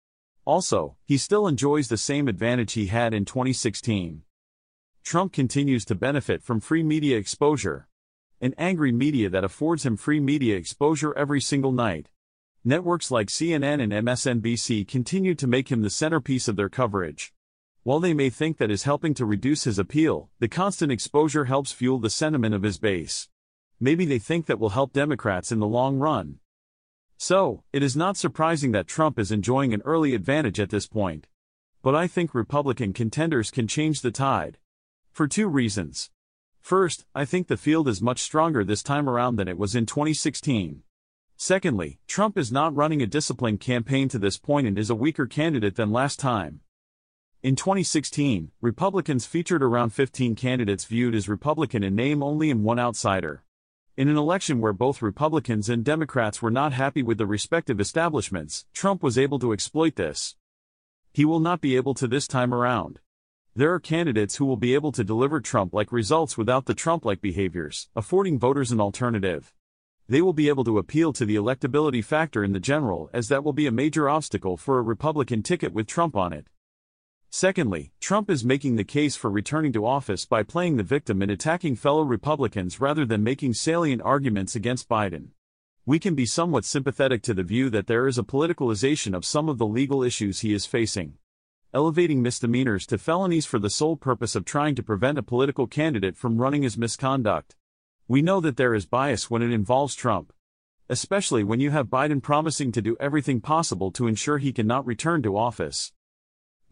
Also, 0.44 0.98
he 1.06 1.18
still 1.18 1.48
enjoys 1.48 1.88
the 1.88 1.98
same 1.98 2.28
advantage 2.28 2.74
he 2.74 2.88
had 2.88 3.14
in 3.14 3.24
2016. 3.24 4.24
Trump 5.04 5.32
continues 5.32 5.86
to 5.86 5.96
benefit 5.96 6.44
from 6.44 6.60
free 6.60 6.84
media 6.84 7.18
exposure. 7.18 7.88
An 8.42 8.54
angry 8.58 8.92
media 8.92 9.30
that 9.30 9.46
affords 9.46 9.86
him 9.86 9.96
free 9.96 10.20
media 10.20 10.58
exposure 10.58 11.14
every 11.18 11.40
single 11.40 11.72
night. 11.72 12.10
Networks 12.66 13.12
like 13.12 13.30
CNN 13.30 13.82
and 13.82 13.94
MSNBC 13.94 14.86
continue 14.86 15.36
to 15.36 15.48
make 15.48 15.72
him 15.72 15.84
the 15.84 15.90
centerpiece 15.90 16.50
of 16.50 16.58
their 16.58 16.70
coverage. 16.70 17.32
While 17.90 18.02
they 18.02 18.14
may 18.14 18.30
think 18.30 18.60
that 18.60 18.70
is 18.70 18.84
helping 18.84 19.16
to 19.16 19.26
reduce 19.26 19.64
his 19.64 19.80
appeal, 19.80 20.30
the 20.38 20.48
constant 20.48 20.92
exposure 20.92 21.46
helps 21.46 21.72
fuel 21.72 21.98
the 21.98 22.12
sentiment 22.12 22.54
of 22.54 22.62
his 22.62 22.78
base. 22.78 23.30
Maybe 23.80 24.06
they 24.06 24.20
think 24.20 24.46
that 24.46 24.60
will 24.60 24.70
help 24.70 24.94
Democrats 24.94 25.52
in 25.52 25.58
the 25.58 25.66
long 25.66 25.98
run. 25.98 26.38
So, 27.18 27.64
it 27.74 27.82
is 27.82 27.96
not 27.96 28.16
surprising 28.16 28.74
that 28.74 28.86
Trump 28.86 29.18
is 29.18 29.32
enjoying 29.32 29.74
an 29.74 29.82
early 29.86 30.14
advantage 30.14 30.60
at 30.60 30.70
this 30.70 30.86
point. 30.86 31.26
But 31.82 31.96
I 31.96 32.06
think 32.06 32.36
Republican 32.36 32.94
contenders 32.94 33.50
can 33.50 33.68
change 33.68 34.02
the 34.02 34.12
tide. 34.12 34.60
For 35.12 35.28
two 35.28 35.48
reasons. 35.48 36.12
First, 36.62 37.06
I 37.16 37.26
think 37.26 37.48
the 37.48 37.58
field 37.58 37.88
is 37.88 38.04
much 38.04 38.22
stronger 38.22 38.64
this 38.64 38.84
time 38.84 39.10
around 39.10 39.38
than 39.38 39.48
it 39.48 39.58
was 39.58 39.74
in 39.74 39.88
2016. 39.88 40.84
Secondly, 41.38 41.98
Trump 42.06 42.38
is 42.38 42.52
not 42.52 42.76
running 42.76 43.02
a 43.02 43.08
disciplined 43.08 43.62
campaign 43.62 44.08
to 44.10 44.20
this 44.20 44.38
point 44.38 44.68
and 44.68 44.78
is 44.78 44.92
a 44.92 44.96
weaker 44.96 45.26
candidate 45.26 45.76
than 45.76 45.92
last 45.92 46.20
time. 46.20 46.62
In 47.42 47.56
2016, 47.56 48.52
Republicans 48.60 49.26
featured 49.26 49.64
around 49.64 49.92
15 49.92 50.36
candidates 50.36 50.84
viewed 50.84 51.16
as 51.16 51.30
Republican 51.30 51.86
in 51.86 51.96
name 51.96 52.22
only 52.22 52.52
and 52.52 52.66
one 52.66 52.80
outsider. 52.80 53.46
In 53.96 54.10
an 54.10 54.18
election 54.18 54.60
where 54.60 54.74
both 54.74 55.02
Republicans 55.02 55.70
and 55.70 55.86
Democrats 55.86 56.42
were 56.42 56.52
not 56.52 56.74
happy 56.74 57.02
with 57.02 57.18
the 57.18 57.26
respective 57.26 57.80
establishments, 57.80 58.66
Trump 58.74 59.02
was 59.02 59.18
able 59.18 59.40
to 59.40 59.54
exploit 59.54 59.96
this. 59.96 60.36
He 61.14 61.24
will 61.24 61.40
not 61.40 61.62
be 61.62 61.78
able 61.78 61.94
to 61.94 62.10
this 62.10 62.28
time 62.28 62.54
around. 62.54 63.00
There 63.56 63.74
are 63.74 63.80
candidates 63.80 64.36
who 64.36 64.46
will 64.46 64.58
be 64.58 64.74
able 64.74 64.92
to 64.92 65.06
deliver 65.06 65.40
Trump 65.40 65.74
like 65.74 65.94
results 65.94 66.38
without 66.38 66.66
the 66.66 66.74
Trump 66.74 67.06
like 67.06 67.22
behaviors, 67.22 67.88
affording 67.96 68.38
voters 68.38 68.74
an 68.74 68.82
alternative. 68.82 69.54
They 70.10 70.22
will 70.22 70.34
be 70.34 70.50
able 70.50 70.66
to 70.66 70.78
appeal 70.78 71.14
to 71.14 71.26
the 71.26 71.38
electability 71.38 72.04
factor 72.04 72.44
in 72.44 72.52
the 72.52 72.60
general, 72.60 73.10
as 73.14 73.30
that 73.30 73.46
will 73.46 73.54
be 73.54 73.66
a 73.66 73.72
major 73.72 74.10
obstacle 74.10 74.58
for 74.58 74.78
a 74.78 74.82
Republican 74.82 75.42
ticket 75.42 75.72
with 75.72 75.88
Trump 75.88 76.18
on 76.18 76.34
it. 76.34 76.48
Secondly, 77.32 77.92
Trump 78.00 78.28
is 78.28 78.44
making 78.44 78.76
the 78.76 78.84
case 78.84 79.16
for 79.16 79.30
returning 79.30 79.72
to 79.74 79.86
office 79.86 80.26
by 80.26 80.42
playing 80.42 80.78
the 80.78 80.84
victim 80.84 81.22
and 81.22 81.30
attacking 81.30 81.76
fellow 81.76 82.02
Republicans 82.02 82.82
rather 82.82 83.06
than 83.06 83.24
making 83.24 83.54
salient 83.54 84.02
arguments 84.02 84.56
against 84.56 84.90
Biden. 84.90 85.28
We 85.86 86.00
can 86.00 86.16
be 86.16 86.26
somewhat 86.26 86.66
sympathetic 86.66 87.22
to 87.24 87.36
the 87.36 87.44
view 87.44 87.70
that 87.70 87.86
there 87.86 88.08
is 88.08 88.18
a 88.18 88.24
politicalization 88.24 89.16
of 89.16 89.26
some 89.26 89.48
of 89.48 89.60
the 89.60 89.68
legal 89.68 90.02
issues 90.02 90.40
he 90.40 90.54
is 90.54 90.66
facing. 90.66 91.20
Elevating 91.72 92.24
misdemeanors 92.24 92.88
to 92.88 92.98
felonies 92.98 93.46
for 93.46 93.60
the 93.60 93.70
sole 93.70 93.96
purpose 93.96 94.34
of 94.34 94.44
trying 94.44 94.74
to 94.74 94.82
prevent 94.82 95.20
a 95.20 95.24
political 95.24 95.68
candidate 95.68 96.18
from 96.18 96.42
running 96.42 96.64
is 96.64 96.80
misconduct. 96.80 97.56
We 98.08 98.24
know 98.24 98.42
that 98.42 98.58
there 98.58 98.74
is 98.74 98.88
bias 98.88 99.30
when 99.30 99.44
it 99.44 99.52
involves 99.52 99.94
Trump. 99.94 100.34
Especially 100.90 101.44
when 101.44 101.60
you 101.60 101.70
have 101.70 101.90
Biden 101.90 102.24
promising 102.24 102.72
to 102.72 102.82
do 102.82 102.98
everything 103.00 103.40
possible 103.40 103.92
to 103.92 104.08
ensure 104.08 104.40
he 104.40 104.52
cannot 104.52 104.88
return 104.88 105.22
to 105.22 105.38
office. 105.38 105.92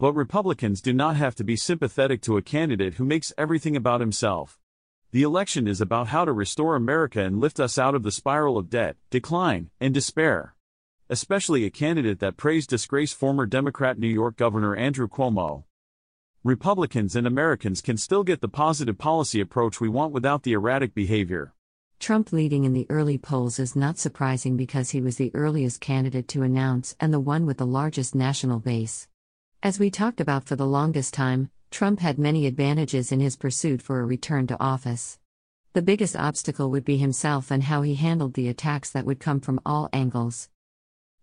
But 0.00 0.12
Republicans 0.12 0.80
do 0.80 0.92
not 0.92 1.16
have 1.16 1.34
to 1.34 1.44
be 1.44 1.56
sympathetic 1.56 2.22
to 2.22 2.36
a 2.36 2.42
candidate 2.42 2.94
who 2.94 3.04
makes 3.04 3.32
everything 3.36 3.74
about 3.74 4.00
himself. 4.00 4.56
The 5.10 5.24
election 5.24 5.66
is 5.66 5.80
about 5.80 6.06
how 6.06 6.24
to 6.24 6.32
restore 6.32 6.76
America 6.76 7.20
and 7.24 7.40
lift 7.40 7.58
us 7.58 7.78
out 7.78 7.96
of 7.96 8.04
the 8.04 8.12
spiral 8.12 8.56
of 8.56 8.70
debt, 8.70 8.96
decline, 9.10 9.70
and 9.80 9.92
despair. 9.92 10.54
Especially 11.08 11.64
a 11.64 11.70
candidate 11.70 12.20
that 12.20 12.36
praised 12.36 12.70
disgraced 12.70 13.16
former 13.16 13.44
Democrat 13.44 13.98
New 13.98 14.06
York 14.06 14.36
Governor 14.36 14.76
Andrew 14.76 15.08
Cuomo. 15.08 15.64
Republicans 16.44 17.16
and 17.16 17.26
Americans 17.26 17.80
can 17.80 17.96
still 17.96 18.22
get 18.22 18.40
the 18.40 18.46
positive 18.46 18.98
policy 18.98 19.40
approach 19.40 19.80
we 19.80 19.88
want 19.88 20.12
without 20.12 20.44
the 20.44 20.52
erratic 20.52 20.94
behavior. 20.94 21.54
Trump 21.98 22.32
leading 22.32 22.62
in 22.62 22.72
the 22.72 22.86
early 22.88 23.18
polls 23.18 23.58
is 23.58 23.74
not 23.74 23.98
surprising 23.98 24.56
because 24.56 24.90
he 24.90 25.00
was 25.00 25.16
the 25.16 25.32
earliest 25.34 25.80
candidate 25.80 26.28
to 26.28 26.44
announce 26.44 26.94
and 27.00 27.12
the 27.12 27.18
one 27.18 27.46
with 27.46 27.58
the 27.58 27.66
largest 27.66 28.14
national 28.14 28.60
base. 28.60 29.08
As 29.60 29.80
we 29.80 29.90
talked 29.90 30.20
about 30.20 30.44
for 30.44 30.54
the 30.54 30.64
longest 30.64 31.12
time, 31.12 31.50
Trump 31.72 31.98
had 31.98 32.16
many 32.16 32.46
advantages 32.46 33.10
in 33.10 33.18
his 33.18 33.34
pursuit 33.34 33.82
for 33.82 33.98
a 33.98 34.06
return 34.06 34.46
to 34.46 34.62
office. 34.62 35.18
The 35.72 35.82
biggest 35.82 36.14
obstacle 36.14 36.70
would 36.70 36.84
be 36.84 36.96
himself 36.96 37.50
and 37.50 37.64
how 37.64 37.82
he 37.82 37.96
handled 37.96 38.34
the 38.34 38.46
attacks 38.46 38.88
that 38.90 39.04
would 39.04 39.18
come 39.18 39.40
from 39.40 39.60
all 39.66 39.88
angles. 39.92 40.48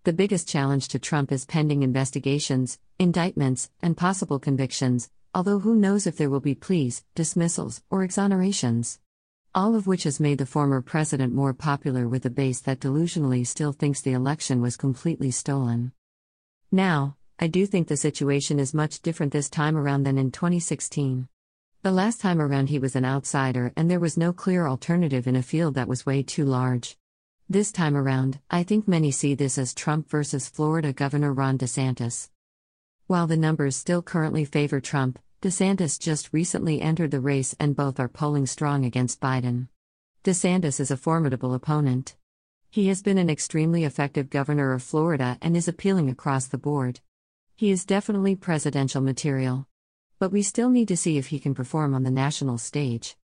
The 0.03 0.11
biggest 0.11 0.49
challenge 0.49 0.89
to 0.89 0.99
Trump 0.99 1.31
is 1.31 1.45
pending 1.45 1.81
investigations, 1.81 2.77
indictments, 2.99 3.69
and 3.81 3.95
possible 3.95 4.37
convictions, 4.37 5.09
although 5.33 5.59
who 5.59 5.73
knows 5.73 6.05
if 6.05 6.17
there 6.17 6.29
will 6.29 6.41
be 6.41 6.55
pleas, 6.55 7.05
dismissals, 7.15 7.83
or 7.89 8.05
exonerations. 8.05 8.99
All 9.55 9.75
of 9.75 9.87
which 9.87 10.03
has 10.03 10.19
made 10.19 10.39
the 10.39 10.45
former 10.45 10.81
president 10.81 11.33
more 11.33 11.53
popular 11.53 12.05
with 12.05 12.25
a 12.25 12.29
base 12.29 12.59
that 12.61 12.81
delusionally 12.81 13.47
still 13.47 13.71
thinks 13.71 14.01
the 14.01 14.11
election 14.11 14.61
was 14.61 14.75
completely 14.75 15.31
stolen. 15.31 15.93
Now, 16.69 17.15
I 17.37 17.47
do 17.47 17.65
think 17.65 17.89
the 17.89 17.97
situation 17.97 18.59
is 18.59 18.73
much 18.73 19.01
different 19.01 19.33
this 19.33 19.49
time 19.49 19.75
around 19.75 20.03
than 20.03 20.17
in 20.17 20.31
2016. 20.31 21.27
The 21.81 21.91
last 21.91 22.21
time 22.21 22.41
around, 22.41 22.69
he 22.69 22.79
was 22.79 22.95
an 22.95 23.03
outsider 23.03 23.73
and 23.75 23.91
there 23.91 23.99
was 23.99 24.17
no 24.17 24.31
clear 24.31 24.65
alternative 24.65 25.27
in 25.27 25.35
a 25.35 25.43
field 25.43 25.75
that 25.75 25.89
was 25.89 26.05
way 26.05 26.23
too 26.23 26.45
large. 26.45 26.97
This 27.49 27.73
time 27.73 27.97
around, 27.97 28.39
I 28.49 28.63
think 28.63 28.87
many 28.87 29.11
see 29.11 29.35
this 29.35 29.57
as 29.57 29.73
Trump 29.73 30.09
versus 30.09 30.47
Florida 30.47 30.93
Governor 30.93 31.33
Ron 31.33 31.57
DeSantis. 31.57 32.29
While 33.07 33.27
the 33.27 33.37
numbers 33.37 33.75
still 33.75 34.01
currently 34.01 34.45
favor 34.45 34.79
Trump, 34.79 35.19
DeSantis 35.41 35.99
just 35.99 36.31
recently 36.31 36.81
entered 36.81 37.11
the 37.11 37.19
race 37.19 37.53
and 37.59 37.75
both 37.75 37.99
are 37.99 38.07
polling 38.07 38.45
strong 38.45 38.85
against 38.85 39.19
Biden. 39.19 39.67
DeSantis 40.23 40.79
is 40.79 40.89
a 40.89 40.97
formidable 40.97 41.53
opponent. 41.53 42.15
He 42.71 42.87
has 42.87 43.03
been 43.03 43.17
an 43.17 43.29
extremely 43.29 43.83
effective 43.83 44.29
governor 44.29 44.71
of 44.71 44.81
Florida 44.81 45.37
and 45.41 45.55
is 45.55 45.67
appealing 45.67 46.09
across 46.09 46.47
the 46.47 46.57
board. 46.57 47.01
He 47.57 47.71
is 47.71 47.85
definitely 47.85 48.35
presidential 48.35 49.01
material. 49.01 49.65
But 50.19 50.33
we 50.33 50.41
still 50.41 50.69
need 50.69 50.89
to 50.89 50.97
see 50.97 51.17
if 51.17 51.27
he 51.27 51.39
can 51.39 51.55
perform 51.55 51.95
on 51.95 52.03
the 52.03 52.11
national 52.11 52.57
stage. 52.57 53.15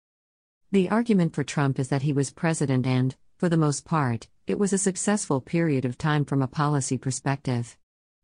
The 0.72 0.90
argument 0.90 1.36
for 1.36 1.44
Trump 1.44 1.78
is 1.78 1.90
that 1.90 2.04
he 2.04 2.14
was 2.14 2.32
president 2.32 2.88
and, 2.88 3.14
for 3.38 3.50
the 3.50 3.58
most 3.58 3.84
part, 3.84 4.30
it 4.48 4.58
was 4.58 4.72
a 4.72 4.78
successful 4.78 5.42
period 5.42 5.84
of 5.84 5.98
time 5.98 6.24
from 6.24 6.42
a 6.42 6.48
policy 6.48 6.98
perspective. 6.98 7.78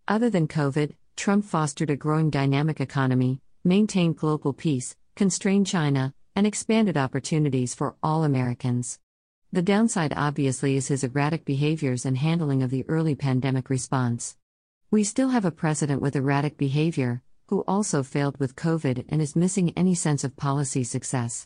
Other 0.08 0.30
than 0.30 0.48
COVID, 0.48 0.96
Trump 1.18 1.44
fostered 1.44 1.90
a 1.90 1.98
growing 1.98 2.30
dynamic 2.30 2.80
economy, 2.80 3.42
maintained 3.66 4.16
global 4.16 4.54
peace, 4.54 4.96
constrained 5.18 5.68
China, 5.68 6.14
and 6.38 6.48
expanded 6.48 6.96
opportunities 6.96 7.76
for 7.76 7.98
all 8.02 8.24
Americans. 8.24 8.98
The 9.52 9.62
downside 9.62 10.14
obviously 10.16 10.78
is 10.78 10.88
his 10.88 11.04
erratic 11.04 11.44
behaviors 11.44 12.06
and 12.06 12.18
handling 12.18 12.64
of 12.64 12.70
the 12.70 12.86
early 12.88 13.16
pandemic 13.16 13.70
response. 13.70 14.38
We 14.90 15.04
still 15.04 15.30
have 15.30 15.44
a 15.44 15.52
president 15.52 16.02
with 16.02 16.16
erratic 16.16 16.58
behavior, 16.58 17.22
who 17.48 17.66
also 17.68 18.04
failed 18.04 18.40
with 18.40 18.56
COVID 18.56 19.04
and 19.10 19.22
is 19.22 19.36
missing 19.36 19.74
any 19.76 19.94
sense 19.94 20.24
of 20.24 20.38
policy 20.38 20.86
success. 20.86 21.46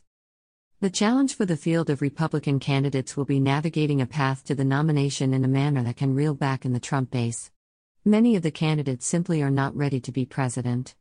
The 0.80 0.92
challenge 0.92 1.34
for 1.34 1.48
the 1.48 1.58
field 1.58 1.90
of 1.90 2.04
Republican 2.04 2.60
candidates 2.60 3.18
will 3.18 3.26
be 3.26 3.40
navigating 3.40 4.00
a 4.00 4.06
path 4.06 4.44
to 4.46 4.54
the 4.54 4.64
nomination 4.64 5.34
in 5.34 5.44
a 5.44 5.48
manner 5.48 5.82
that 5.82 5.98
can 5.98 6.14
reel 6.14 6.36
back 6.36 6.66
in 6.66 6.74
the 6.74 6.80
Trump 6.80 7.10
base. 7.10 7.50
Many 8.06 8.36
of 8.36 8.44
the 8.44 8.52
candidates 8.52 9.08
simply 9.08 9.42
are 9.42 9.50
not 9.50 9.76
ready 9.76 10.00
to 10.02 10.12
be 10.12 10.24
president. 10.24 10.94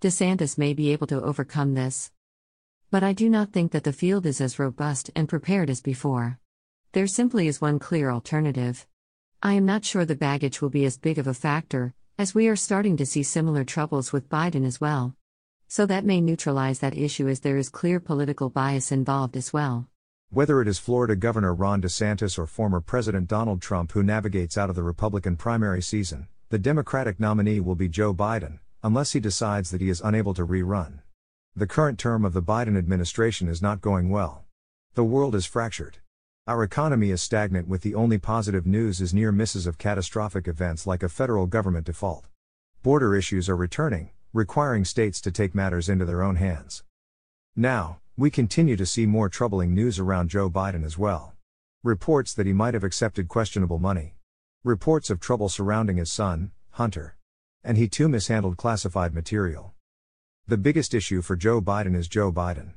DeSantis 0.00 0.56
may 0.56 0.72
be 0.72 0.92
able 0.92 1.06
to 1.08 1.22
overcome 1.22 1.74
this. 1.74 2.10
But 2.90 3.02
I 3.02 3.12
do 3.12 3.28
not 3.28 3.52
think 3.52 3.70
that 3.72 3.84
the 3.84 3.92
field 3.92 4.24
is 4.24 4.40
as 4.40 4.58
robust 4.58 5.10
and 5.14 5.28
prepared 5.28 5.68
as 5.68 5.82
before. 5.82 6.38
There 6.92 7.06
simply 7.06 7.48
is 7.48 7.60
one 7.60 7.78
clear 7.78 8.10
alternative. 8.10 8.86
I 9.44 9.54
am 9.54 9.66
not 9.66 9.84
sure 9.84 10.04
the 10.04 10.14
baggage 10.14 10.62
will 10.62 10.70
be 10.70 10.84
as 10.84 10.96
big 10.96 11.18
of 11.18 11.26
a 11.26 11.34
factor, 11.34 11.94
as 12.16 12.32
we 12.32 12.46
are 12.46 12.54
starting 12.54 12.96
to 12.98 13.04
see 13.04 13.24
similar 13.24 13.64
troubles 13.64 14.12
with 14.12 14.28
Biden 14.28 14.64
as 14.64 14.80
well. 14.80 15.16
So 15.66 15.84
that 15.86 16.04
may 16.04 16.20
neutralize 16.20 16.78
that 16.78 16.96
issue 16.96 17.26
as 17.26 17.40
there 17.40 17.56
is 17.56 17.68
clear 17.68 17.98
political 17.98 18.50
bias 18.50 18.92
involved 18.92 19.36
as 19.36 19.52
well. 19.52 19.88
Whether 20.30 20.62
it 20.62 20.68
is 20.68 20.78
Florida 20.78 21.16
Governor 21.16 21.52
Ron 21.52 21.82
DeSantis 21.82 22.38
or 22.38 22.46
former 22.46 22.80
President 22.80 23.26
Donald 23.26 23.60
Trump 23.60 23.90
who 23.90 24.04
navigates 24.04 24.56
out 24.56 24.70
of 24.70 24.76
the 24.76 24.84
Republican 24.84 25.34
primary 25.34 25.82
season, 25.82 26.28
the 26.50 26.58
Democratic 26.60 27.18
nominee 27.18 27.58
will 27.58 27.74
be 27.74 27.88
Joe 27.88 28.14
Biden, 28.14 28.60
unless 28.84 29.10
he 29.10 29.18
decides 29.18 29.72
that 29.72 29.80
he 29.80 29.88
is 29.88 30.00
unable 30.04 30.34
to 30.34 30.46
rerun. 30.46 31.00
The 31.56 31.66
current 31.66 31.98
term 31.98 32.24
of 32.24 32.32
the 32.32 32.42
Biden 32.42 32.78
administration 32.78 33.48
is 33.48 33.60
not 33.60 33.80
going 33.80 34.08
well. 34.08 34.44
The 34.94 35.02
world 35.02 35.34
is 35.34 35.46
fractured. 35.46 35.98
Our 36.44 36.64
economy 36.64 37.12
is 37.12 37.22
stagnant, 37.22 37.68
with 37.68 37.82
the 37.82 37.94
only 37.94 38.18
positive 38.18 38.66
news 38.66 39.00
is 39.00 39.14
near 39.14 39.30
misses 39.30 39.64
of 39.64 39.78
catastrophic 39.78 40.48
events 40.48 40.88
like 40.88 41.04
a 41.04 41.08
federal 41.08 41.46
government 41.46 41.86
default. 41.86 42.24
Border 42.82 43.14
issues 43.14 43.48
are 43.48 43.54
returning, 43.54 44.10
requiring 44.32 44.84
states 44.84 45.20
to 45.20 45.30
take 45.30 45.54
matters 45.54 45.88
into 45.88 46.04
their 46.04 46.20
own 46.20 46.34
hands. 46.34 46.82
Now, 47.54 48.00
we 48.16 48.28
continue 48.28 48.74
to 48.74 48.84
see 48.84 49.06
more 49.06 49.28
troubling 49.28 49.72
news 49.72 50.00
around 50.00 50.30
Joe 50.30 50.50
Biden 50.50 50.84
as 50.84 50.98
well. 50.98 51.34
Reports 51.84 52.34
that 52.34 52.46
he 52.46 52.52
might 52.52 52.74
have 52.74 52.82
accepted 52.82 53.28
questionable 53.28 53.78
money. 53.78 54.16
Reports 54.64 55.10
of 55.10 55.20
trouble 55.20 55.48
surrounding 55.48 55.98
his 55.98 56.10
son, 56.10 56.50
Hunter. 56.70 57.16
And 57.62 57.78
he 57.78 57.86
too 57.86 58.08
mishandled 58.08 58.56
classified 58.56 59.14
material. 59.14 59.74
The 60.48 60.58
biggest 60.58 60.92
issue 60.92 61.22
for 61.22 61.36
Joe 61.36 61.60
Biden 61.60 61.94
is 61.94 62.08
Joe 62.08 62.32
Biden. 62.32 62.72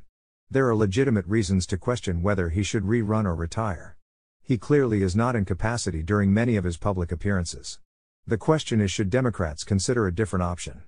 There 0.52 0.68
are 0.70 0.76
legitimate 0.76 1.26
reasons 1.26 1.66
to 1.68 1.78
question 1.78 2.22
whether 2.22 2.50
he 2.50 2.62
should 2.62 2.84
rerun 2.84 3.26
or 3.26 3.36
retire. 3.36 3.98
He 4.44 4.60
clearly 4.60 5.02
is 5.02 5.16
not 5.16 5.36
in 5.36 5.44
capacity 5.44 6.04
during 6.04 6.34
many 6.34 6.56
of 6.56 6.64
his 6.64 6.78
public 6.78 7.12
appearances. 7.12 7.80
The 8.28 8.38
question 8.38 8.80
is 8.80 8.92
should 8.92 9.10
Democrats 9.10 9.64
consider 9.64 10.06
a 10.06 10.14
different 10.14 10.44
option? 10.44 10.84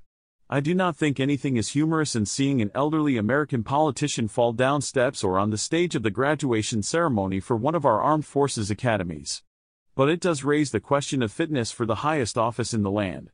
I 0.50 0.60
do 0.60 0.76
not 0.76 0.96
think 0.96 1.20
anything 1.20 1.58
is 1.58 1.70
humorous 1.70 2.16
in 2.16 2.26
seeing 2.26 2.62
an 2.62 2.72
elderly 2.76 3.18
American 3.18 3.64
politician 3.64 4.28
fall 4.28 4.54
down 4.54 4.82
steps 4.82 5.24
or 5.24 5.40
on 5.40 5.50
the 5.50 5.58
stage 5.58 5.96
of 5.96 6.04
the 6.04 6.12
graduation 6.12 6.84
ceremony 6.84 7.40
for 7.40 7.58
one 7.58 7.76
of 7.76 7.84
our 7.84 8.00
armed 8.00 8.26
forces 8.26 8.72
academies. 8.72 9.44
But 9.96 10.08
it 10.08 10.22
does 10.22 10.44
raise 10.44 10.72
the 10.72 10.80
question 10.80 11.24
of 11.24 11.32
fitness 11.32 11.72
for 11.72 11.86
the 11.86 11.96
highest 11.96 12.38
office 12.38 12.74
in 12.74 12.84
the 12.84 12.92
land. 12.92 13.32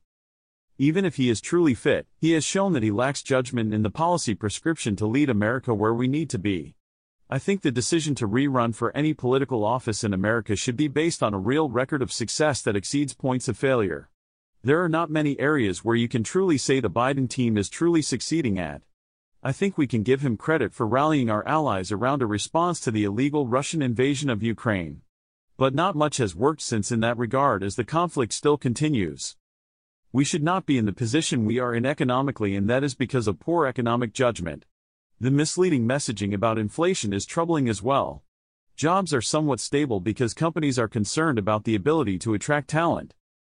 Even 0.78 1.04
if 1.04 1.16
he 1.16 1.30
is 1.30 1.40
truly 1.40 1.74
fit, 1.74 2.06
he 2.18 2.32
has 2.32 2.44
shown 2.44 2.72
that 2.72 2.82
he 2.82 2.90
lacks 2.90 3.22
judgment 3.22 3.72
in 3.72 3.82
the 3.82 3.90
policy 3.90 4.34
prescription 4.34 4.96
to 4.96 5.06
lead 5.06 5.30
America 5.30 5.72
where 5.72 5.94
we 5.94 6.08
need 6.08 6.28
to 6.30 6.38
be. 6.38 6.74
I 7.30 7.38
think 7.38 7.62
the 7.62 7.70
decision 7.70 8.16
to 8.16 8.26
rerun 8.26 8.74
for 8.74 8.94
any 8.96 9.14
political 9.14 9.64
office 9.64 10.02
in 10.02 10.12
America 10.12 10.56
should 10.56 10.76
be 10.76 10.88
based 10.88 11.22
on 11.22 11.32
a 11.32 11.38
real 11.38 11.68
record 11.68 12.02
of 12.02 12.12
success 12.12 12.60
that 12.62 12.74
exceeds 12.74 13.14
points 13.14 13.46
of 13.46 13.56
failure. 13.56 14.10
There 14.64 14.82
are 14.82 14.88
not 14.88 15.10
many 15.10 15.38
areas 15.38 15.84
where 15.84 15.94
you 15.94 16.08
can 16.08 16.24
truly 16.24 16.58
say 16.58 16.80
the 16.80 16.90
Biden 16.90 17.30
team 17.30 17.56
is 17.56 17.68
truly 17.68 18.02
succeeding 18.02 18.58
at. 18.58 18.82
I 19.44 19.52
think 19.52 19.78
we 19.78 19.86
can 19.86 20.02
give 20.02 20.22
him 20.22 20.36
credit 20.36 20.74
for 20.74 20.86
rallying 20.88 21.30
our 21.30 21.46
allies 21.46 21.92
around 21.92 22.20
a 22.20 22.26
response 22.26 22.80
to 22.80 22.90
the 22.90 23.04
illegal 23.04 23.46
Russian 23.46 23.80
invasion 23.80 24.28
of 24.28 24.42
Ukraine. 24.42 25.02
But 25.56 25.74
not 25.74 25.94
much 25.94 26.16
has 26.16 26.34
worked 26.34 26.62
since 26.62 26.90
in 26.90 26.98
that 27.00 27.16
regard 27.16 27.62
as 27.62 27.76
the 27.76 27.84
conflict 27.84 28.32
still 28.32 28.56
continues. 28.56 29.36
We 30.14 30.24
should 30.24 30.44
not 30.44 30.64
be 30.64 30.78
in 30.78 30.84
the 30.84 30.92
position 30.92 31.44
we 31.44 31.58
are 31.58 31.74
in 31.74 31.84
economically, 31.84 32.54
and 32.54 32.70
that 32.70 32.84
is 32.84 32.94
because 32.94 33.26
of 33.26 33.40
poor 33.40 33.66
economic 33.66 34.12
judgment. 34.12 34.64
The 35.18 35.32
misleading 35.32 35.88
messaging 35.88 36.32
about 36.32 36.56
inflation 36.56 37.12
is 37.12 37.26
troubling 37.26 37.68
as 37.68 37.82
well. 37.82 38.22
Jobs 38.76 39.12
are 39.12 39.20
somewhat 39.20 39.58
stable 39.58 39.98
because 39.98 40.32
companies 40.32 40.78
are 40.78 40.86
concerned 40.86 41.36
about 41.36 41.64
the 41.64 41.74
ability 41.74 42.20
to 42.20 42.32
attract 42.32 42.68
talent. 42.68 43.12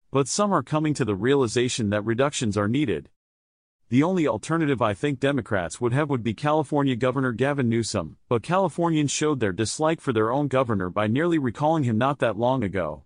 But 0.10 0.28
some 0.28 0.52
are 0.52 0.64
coming 0.64 0.96
to 0.96 1.06
the 1.06 1.14
realization 1.14 1.92
that 1.92 2.02
reductions 2.02 2.58
are 2.58 2.68
needed. 2.68 3.10
The 3.90 4.02
only 4.02 4.28
alternative 4.28 4.82
I 4.82 4.96
think 4.96 5.20
Democrats 5.20 5.80
would 5.80 5.94
have 5.94 6.10
would 6.10 6.24
be 6.24 6.34
California 6.34 6.96
Governor 6.96 7.34
Gavin 7.34 7.70
Newsom, 7.70 8.18
but 8.30 8.42
Californians 8.42 9.12
showed 9.12 9.40
their 9.40 9.54
dislike 9.54 10.02
for 10.02 10.12
their 10.12 10.32
own 10.32 10.48
governor 10.48 10.90
by 10.90 11.06
nearly 11.06 11.38
recalling 11.38 11.84
him 11.84 12.00
not 12.00 12.18
that 12.18 12.36
long 12.36 12.64
ago. 12.64 13.04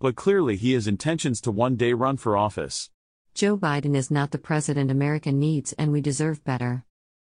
But 0.00 0.14
clearly 0.14 0.54
he 0.54 0.74
has 0.74 0.86
intentions 0.86 1.40
to 1.40 1.50
one 1.50 1.74
day 1.74 1.92
run 1.92 2.16
for 2.18 2.36
office. 2.36 2.90
Joe 3.38 3.56
Biden 3.56 3.94
is 3.94 4.10
not 4.10 4.32
the 4.32 4.38
president 4.38 4.90
America 4.90 5.30
needs 5.30 5.72
and 5.74 5.92
we 5.92 6.00
deserve 6.00 6.42
better. 6.42 6.84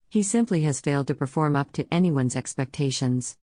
He 0.09 0.25
simply 0.25 0.63
has 0.63 0.81
failed 0.81 1.07
to 1.07 1.15
perform 1.15 1.55
up 1.55 1.71
to 1.75 1.87
anyone's 1.95 2.35
expectations. 2.35 3.37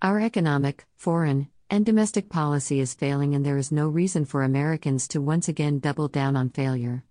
Our 0.00 0.20
economic, 0.20 0.86
foreign, 0.94 1.48
and 1.68 1.84
domestic 1.84 2.28
policy 2.28 2.78
is 2.78 2.94
failing, 2.94 3.34
and 3.34 3.44
there 3.44 3.56
is 3.56 3.72
no 3.72 3.88
reason 3.88 4.24
for 4.24 4.44
Americans 4.44 5.08
to 5.08 5.20
once 5.20 5.48
again 5.48 5.80
double 5.80 6.06
down 6.06 6.36
on 6.36 6.50
failure. 6.50 7.02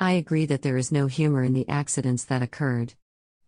I 0.00 0.14
agree 0.14 0.46
that 0.46 0.62
there 0.62 0.78
is 0.78 0.90
no 0.90 1.06
humor 1.06 1.44
in 1.44 1.52
the 1.52 1.68
accidents 1.68 2.24
that 2.24 2.42
occurred. 2.42 2.94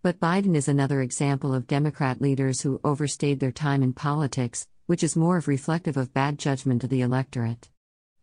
But 0.03 0.20
Biden 0.20 0.55
is 0.55 0.68
another 0.68 1.03
example 1.03 1.53
of 1.53 1.66
Democrat 1.66 2.20
leaders 2.20 2.61
who 2.61 2.81
overstayed 2.85 3.40
their 3.40 3.51
time 3.51 3.83
in 3.83 3.92
politics, 3.92 4.68
which 4.87 5.03
is 5.03 5.16
more 5.16 5.37
of 5.37 5.49
reflective 5.49 5.96
of 5.96 6.14
bad 6.14 6.38
judgment 6.38 6.85
of 6.85 6.90
the 6.90 7.01
electorate. 7.01 7.70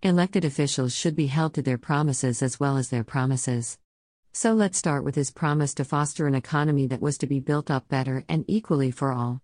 Elected 0.05 0.43
officials 0.43 0.93
should 0.93 1.15
be 1.15 1.27
held 1.27 1.53
to 1.53 1.61
their 1.61 1.77
promises 1.77 2.41
as 2.41 2.59
well 2.59 2.75
as 2.75 2.89
their 2.89 3.05
promises. 3.05 3.77
So 4.33 4.51
let's 4.51 4.77
start 4.77 5.05
with 5.05 5.15
his 5.15 5.31
promise 5.31 5.73
to 5.75 5.85
foster 5.85 6.27
an 6.27 6.35
economy 6.35 6.87
that 6.87 7.01
was 7.01 7.17
to 7.19 7.25
be 7.25 7.39
built 7.39 7.71
up 7.71 7.87
better 7.87 8.25
and 8.27 8.43
equally 8.49 8.91
for 8.91 9.13
all. 9.13 9.41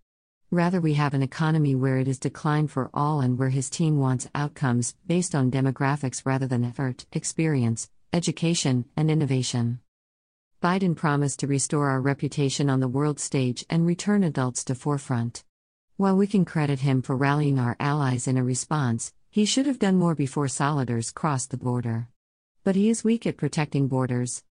Rather, 0.51 0.81
we 0.81 0.95
have 0.95 1.13
an 1.13 1.23
economy 1.23 1.75
where 1.75 1.97
it 1.97 2.09
is 2.09 2.19
declined 2.19 2.71
for 2.71 2.89
all 2.93 3.21
and 3.21 3.39
where 3.39 3.51
his 3.51 3.69
team 3.69 3.99
wants 3.99 4.27
outcomes 4.35 4.97
based 5.07 5.33
on 5.33 5.49
demographics 5.49 6.25
rather 6.25 6.45
than 6.45 6.65
effort, 6.65 7.05
experience, 7.13 7.89
education, 8.11 8.83
and 8.97 9.09
innovation. 9.09 9.79
Biden 10.61 10.93
promised 10.93 11.39
to 11.39 11.47
restore 11.47 11.89
our 11.89 12.01
reputation 12.01 12.69
on 12.69 12.81
the 12.81 12.89
world 12.89 13.21
stage 13.21 13.65
and 13.69 13.87
return 13.87 14.25
adults 14.25 14.65
to 14.65 14.75
forefront. 14.75 15.45
While 15.95 16.17
we 16.17 16.27
can 16.27 16.43
credit 16.43 16.81
him 16.81 17.01
for 17.01 17.15
rallying 17.15 17.59
our 17.59 17.77
allies 17.79 18.27
in 18.27 18.35
a 18.35 18.43
response, 18.43 19.13
he 19.31 19.45
should 19.45 19.67
have 19.67 19.77
done 19.77 19.95
more 19.95 20.15
before 20.15 20.47
solidars 20.47 21.13
crossed 21.13 21.51
the 21.51 21.57
border. 21.57 22.07
But 22.63 22.75
he 22.75 22.89
is 22.89 23.03
weak 23.03 23.27
at 23.27 23.37
protecting 23.37 23.87
borders. 23.87 24.43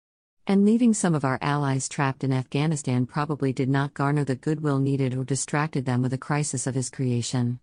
And 0.46 0.64
leaving 0.64 0.94
some 0.94 1.14
of 1.14 1.24
our 1.24 1.38
allies 1.42 1.88
trapped 1.88 2.22
in 2.22 2.32
Afghanistan 2.32 3.04
probably 3.04 3.52
did 3.52 3.68
not 3.68 3.92
garner 3.92 4.24
the 4.24 4.36
goodwill 4.36 4.78
needed 4.78 5.14
or 5.14 5.24
distracted 5.24 5.84
them 5.84 6.00
with 6.00 6.12
the 6.12 6.18
crisis 6.18 6.66
of 6.66 6.74
his 6.76 6.90
creation. 6.90 7.58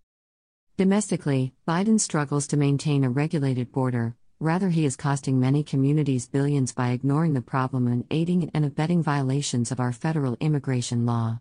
Domestically, 0.78 1.54
Biden 1.66 2.00
struggles 2.00 2.48
to 2.48 2.58
maintain 2.58 3.06
a 3.06 3.10
regulated 3.10 3.72
border, 3.72 4.16
rather, 4.42 4.70
he 4.70 4.84
is 4.84 4.98
costing 4.98 5.40
many 5.40 5.64
communities 5.64 6.28
billions 6.28 6.74
by 6.74 6.90
ignoring 6.90 7.34
the 7.34 7.42
problem 7.42 7.88
and 7.88 8.06
aiding 8.12 8.52
and 8.54 8.66
abetting 8.66 9.02
violations 9.02 9.72
of 9.72 9.80
our 9.80 9.94
federal 9.94 10.36
immigration 10.42 11.06
law. 11.06 11.40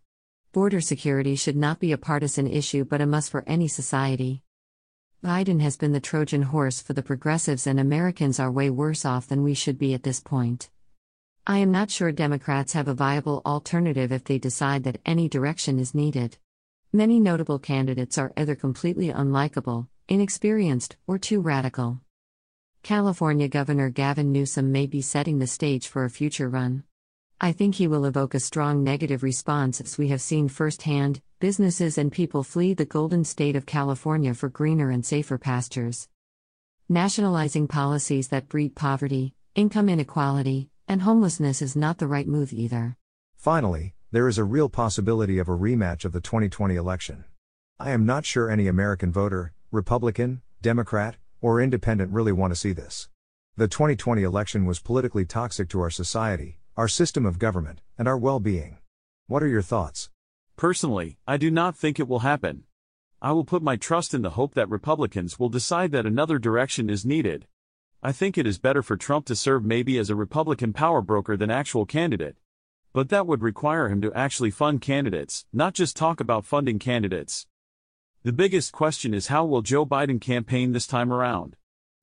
Border 0.52 0.80
security 0.80 1.34
should 1.34 1.56
not 1.56 1.80
be 1.80 1.90
a 1.90 1.98
partisan 1.98 2.46
issue 2.46 2.84
but 2.84 3.00
a 3.00 3.06
must 3.06 3.28
for 3.28 3.42
any 3.48 3.66
society. 3.66 4.44
Biden 5.24 5.62
has 5.62 5.78
been 5.78 5.92
the 5.92 6.00
Trojan 6.00 6.42
horse 6.42 6.82
for 6.82 6.92
the 6.92 7.02
progressives, 7.02 7.66
and 7.66 7.80
Americans 7.80 8.38
are 8.38 8.52
way 8.52 8.68
worse 8.68 9.06
off 9.06 9.26
than 9.26 9.42
we 9.42 9.54
should 9.54 9.78
be 9.78 9.94
at 9.94 10.02
this 10.02 10.20
point. 10.20 10.68
I 11.46 11.56
am 11.58 11.72
not 11.72 11.90
sure 11.90 12.12
Democrats 12.12 12.74
have 12.74 12.88
a 12.88 12.94
viable 12.94 13.40
alternative 13.46 14.12
if 14.12 14.24
they 14.24 14.38
decide 14.38 14.84
that 14.84 15.00
any 15.06 15.30
direction 15.30 15.78
is 15.78 15.94
needed. 15.94 16.37
Many 16.92 17.20
notable 17.20 17.58
candidates 17.58 18.18
are 18.18 18.34
either 18.37 18.54
completely 18.54 19.08
unlikable, 19.08 19.88
inexperienced, 20.08 20.96
or 21.06 21.16
too 21.16 21.40
radical. 21.40 22.02
California 22.82 23.48
Governor 23.48 23.88
Gavin 23.88 24.30
Newsom 24.30 24.72
may 24.72 24.87
be 24.87 25.00
setting 25.00 25.38
the 25.38 25.46
stage 25.46 25.88
for 25.88 26.04
a 26.04 26.10
future 26.10 26.50
run. 26.50 26.84
I 27.40 27.53
think 27.53 27.75
he 27.75 27.88
will 27.88 28.05
evoke 28.05 28.35
a 28.35 28.40
strong 28.40 28.85
negative 28.85 29.23
response 29.23 29.81
as 29.81 29.99
we 29.99 30.09
have 30.09 30.23
seen 30.23 30.49
firsthand 30.49 31.20
businesses 31.40 31.99
and 31.99 32.11
people 32.11 32.42
flee 32.42 32.75
the 32.75 32.87
golden 32.87 33.25
state 33.25 33.57
of 33.57 33.66
California 33.66 34.33
for 34.33 34.49
greener 34.49 34.90
and 34.90 35.05
safer 35.05 35.37
pastures. 35.37 36.09
Nationalizing 36.88 37.66
policies 37.66 38.29
that 38.29 38.49
breed 38.49 38.75
poverty, 38.75 39.35
income 39.55 39.88
inequality, 39.88 40.70
and 40.88 41.03
homelessness 41.03 41.61
is 41.61 41.77
not 41.77 41.99
the 41.99 42.07
right 42.07 42.29
move 42.29 42.53
either. 42.53 42.97
Finally, 43.37 43.94
there 44.11 44.29
is 44.29 44.38
a 44.38 44.44
real 44.44 44.68
possibility 44.68 45.38
of 45.38 45.49
a 45.49 45.59
rematch 45.59 46.05
of 46.05 46.12
the 46.12 46.20
2020 46.20 46.77
election. 46.77 47.25
I 47.81 47.90
am 47.90 48.07
not 48.07 48.25
sure 48.25 48.49
any 48.49 48.68
American 48.68 49.12
voter, 49.12 49.53
Republican, 49.70 50.40
Democrat, 50.62 51.16
or 51.40 51.61
Independent 51.61 52.12
really 52.12 52.33
want 52.33 52.53
to 52.53 52.57
see 52.57 52.73
this. 52.73 53.09
The 53.57 53.68
2020 53.68 54.23
election 54.23 54.64
was 54.64 54.79
politically 54.81 55.25
toxic 55.25 55.68
to 55.70 55.81
our 55.81 55.90
society, 55.90 56.59
our 56.76 56.88
system 56.88 57.24
of 57.24 57.38
government, 57.38 57.80
and 57.96 58.08
our 58.08 58.18
well 58.18 58.40
being. 58.40 58.78
What 59.28 59.42
are 59.42 59.48
your 59.48 59.62
thoughts? 59.62 60.10
Personally, 60.56 61.18
I 61.26 61.37
do 61.37 61.50
not 61.50 61.76
think 61.76 62.00
it 62.00 62.08
will 62.08 62.20
happen. 62.20 62.64
I 63.22 63.32
will 63.32 63.44
put 63.44 63.62
my 63.62 63.76
trust 63.76 64.12
in 64.12 64.22
the 64.22 64.30
hope 64.30 64.54
that 64.54 64.68
Republicans 64.68 65.38
will 65.38 65.48
decide 65.48 65.92
that 65.92 66.04
another 66.04 66.38
direction 66.38 66.90
is 66.90 67.06
needed. 67.06 67.46
I 68.02 68.12
think 68.12 68.37
it 68.37 68.46
is 68.46 68.58
better 68.58 68.82
for 68.82 68.96
Trump 68.96 69.24
to 69.26 69.37
serve 69.37 69.64
maybe 69.64 69.98
as 69.98 70.10
a 70.10 70.16
Republican 70.16 70.72
power 70.72 71.00
broker 71.00 71.37
than 71.37 71.50
actual 71.50 71.87
candidate. 71.87 72.37
But 72.92 73.08
that 73.08 73.26
would 73.26 73.42
require 73.42 73.88
him 73.88 74.02
to 74.02 74.12
actually 74.12 74.50
fund 74.50 74.80
candidates, 74.80 75.46
not 75.52 75.74
just 75.74 75.96
talk 75.96 76.20
about 76.20 76.44
funding 76.44 76.78
candidates. 76.78 77.46
The 78.24 78.32
biggest 78.32 78.72
question 78.72 79.14
is 79.14 79.28
how 79.28 79.44
will 79.44 79.62
Joe 79.62 79.87
Biden 79.87 80.20
campaign 80.20 80.72
this 80.72 80.87
time 80.87 81.12
around? 81.12 81.56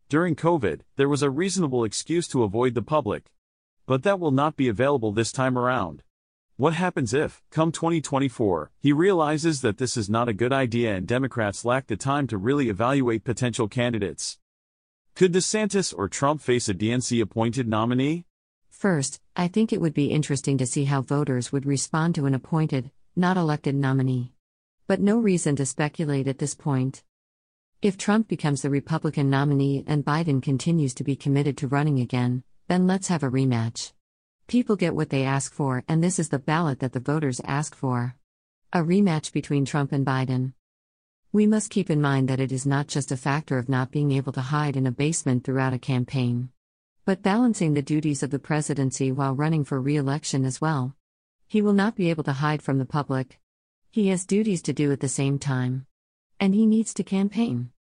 During 0.09 0.35
COVID, 0.35 0.81
there 0.95 1.09
was 1.09 1.23
a 1.23 1.29
reasonable 1.29 1.83
excuse 1.83 2.27
to 2.29 2.43
avoid 2.43 2.73
the 2.73 2.81
public. 2.81 3.31
But 3.91 4.03
that 4.03 4.21
will 4.21 4.31
not 4.31 4.55
be 4.55 4.69
available 4.69 5.11
this 5.11 5.33
time 5.33 5.57
around. 5.57 6.01
What 6.55 6.75
happens 6.75 7.13
if, 7.13 7.43
come 7.51 7.73
2024, 7.73 8.71
he 8.79 8.93
realizes 8.93 9.59
that 9.59 9.79
this 9.79 9.97
is 9.97 10.09
not 10.09 10.29
a 10.29 10.33
good 10.33 10.53
idea 10.53 10.95
and 10.95 11.05
Democrats 11.05 11.65
lack 11.65 11.87
the 11.87 11.97
time 11.97 12.25
to 12.27 12.37
really 12.37 12.69
evaluate 12.69 13.25
potential 13.25 13.67
candidates? 13.67 14.39
Could 15.13 15.33
DeSantis 15.33 15.93
or 15.93 16.07
Trump 16.07 16.39
face 16.39 16.69
a 16.69 16.73
DNC 16.73 17.21
appointed 17.21 17.67
nominee? 17.67 18.23
First, 18.69 19.19
I 19.35 19.49
think 19.49 19.73
it 19.73 19.81
would 19.81 19.93
be 19.93 20.05
interesting 20.05 20.57
to 20.59 20.65
see 20.65 20.85
how 20.85 21.01
voters 21.01 21.51
would 21.51 21.65
respond 21.65 22.15
to 22.15 22.27
an 22.27 22.33
appointed, 22.33 22.91
not 23.17 23.35
elected 23.35 23.75
nominee. 23.75 24.31
But 24.87 25.01
no 25.01 25.19
reason 25.19 25.57
to 25.57 25.65
speculate 25.65 26.29
at 26.29 26.39
this 26.39 26.55
point. 26.55 27.03
If 27.81 27.97
Trump 27.97 28.29
becomes 28.29 28.61
the 28.61 28.69
Republican 28.69 29.29
nominee 29.29 29.83
and 29.85 30.05
Biden 30.05 30.41
continues 30.41 30.93
to 30.93 31.03
be 31.03 31.17
committed 31.17 31.57
to 31.57 31.67
running 31.67 31.99
again, 31.99 32.45
then 32.71 32.87
let's 32.87 33.09
have 33.09 33.21
a 33.21 33.29
rematch. 33.29 33.91
People 34.47 34.75
get 34.75 34.95
what 34.95 35.09
they 35.11 35.23
ask 35.23 35.53
for, 35.53 35.83
and 35.87 36.01
this 36.01 36.17
is 36.17 36.29
the 36.29 36.39
ballot 36.39 36.79
that 36.79 36.93
the 36.93 36.99
voters 36.99 37.41
ask 37.43 37.75
for. 37.75 38.15
A 38.71 38.79
rematch 38.79 39.31
between 39.33 39.65
Trump 39.65 39.91
and 39.91 40.05
Biden. 40.05 40.53
We 41.31 41.45
must 41.45 41.69
keep 41.69 41.89
in 41.89 42.01
mind 42.01 42.29
that 42.29 42.39
it 42.39 42.51
is 42.51 42.65
not 42.65 42.87
just 42.87 43.11
a 43.11 43.17
factor 43.17 43.57
of 43.57 43.69
not 43.69 43.91
being 43.91 44.11
able 44.13 44.31
to 44.31 44.41
hide 44.41 44.77
in 44.77 44.87
a 44.87 44.91
basement 44.91 45.43
throughout 45.43 45.73
a 45.73 45.79
campaign 45.79 46.49
but 47.03 47.23
balancing 47.23 47.73
the 47.73 47.81
duties 47.81 48.21
of 48.21 48.29
the 48.29 48.39
presidency 48.39 49.11
while 49.11 49.33
running 49.33 49.63
for 49.63 49.81
re 49.81 49.97
election 49.97 50.45
as 50.45 50.61
well. 50.61 50.95
He 51.47 51.61
will 51.61 51.73
not 51.73 51.95
be 51.95 52.09
able 52.09 52.23
to 52.25 52.33
hide 52.33 52.61
from 52.61 52.77
the 52.77 52.85
public. 52.85 53.39
He 53.89 54.09
has 54.09 54.25
duties 54.25 54.61
to 54.63 54.73
do 54.73 54.91
at 54.91 54.99
the 54.99 55.09
same 55.09 55.39
time. 55.39 55.87
And 56.39 56.53
he 56.53 56.65
needs 56.65 56.93
to 56.93 57.03
campaign. 57.03 57.71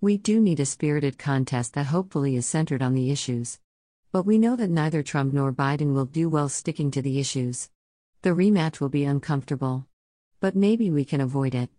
We 0.00 0.16
do 0.18 0.40
need 0.40 0.60
a 0.60 0.66
spirited 0.66 1.18
contest 1.18 1.74
that 1.74 1.86
hopefully 1.86 2.36
is 2.36 2.46
centered 2.46 2.82
on 2.82 2.94
the 2.94 3.10
issues. 3.10 3.58
But 4.12 4.26
we 4.26 4.36
know 4.36 4.56
that 4.56 4.68
neither 4.68 5.02
Trump 5.02 5.32
nor 5.32 5.54
Biden 5.54 5.94
will 5.94 6.04
do 6.04 6.28
well 6.28 6.50
sticking 6.50 6.90
to 6.90 7.00
the 7.00 7.18
issues. 7.18 7.70
The 8.20 8.30
rematch 8.30 8.78
will 8.78 8.90
be 8.90 9.04
uncomfortable. 9.04 9.86
But 10.38 10.54
maybe 10.54 10.90
we 10.90 11.06
can 11.06 11.22
avoid 11.22 11.54
it. 11.54 11.70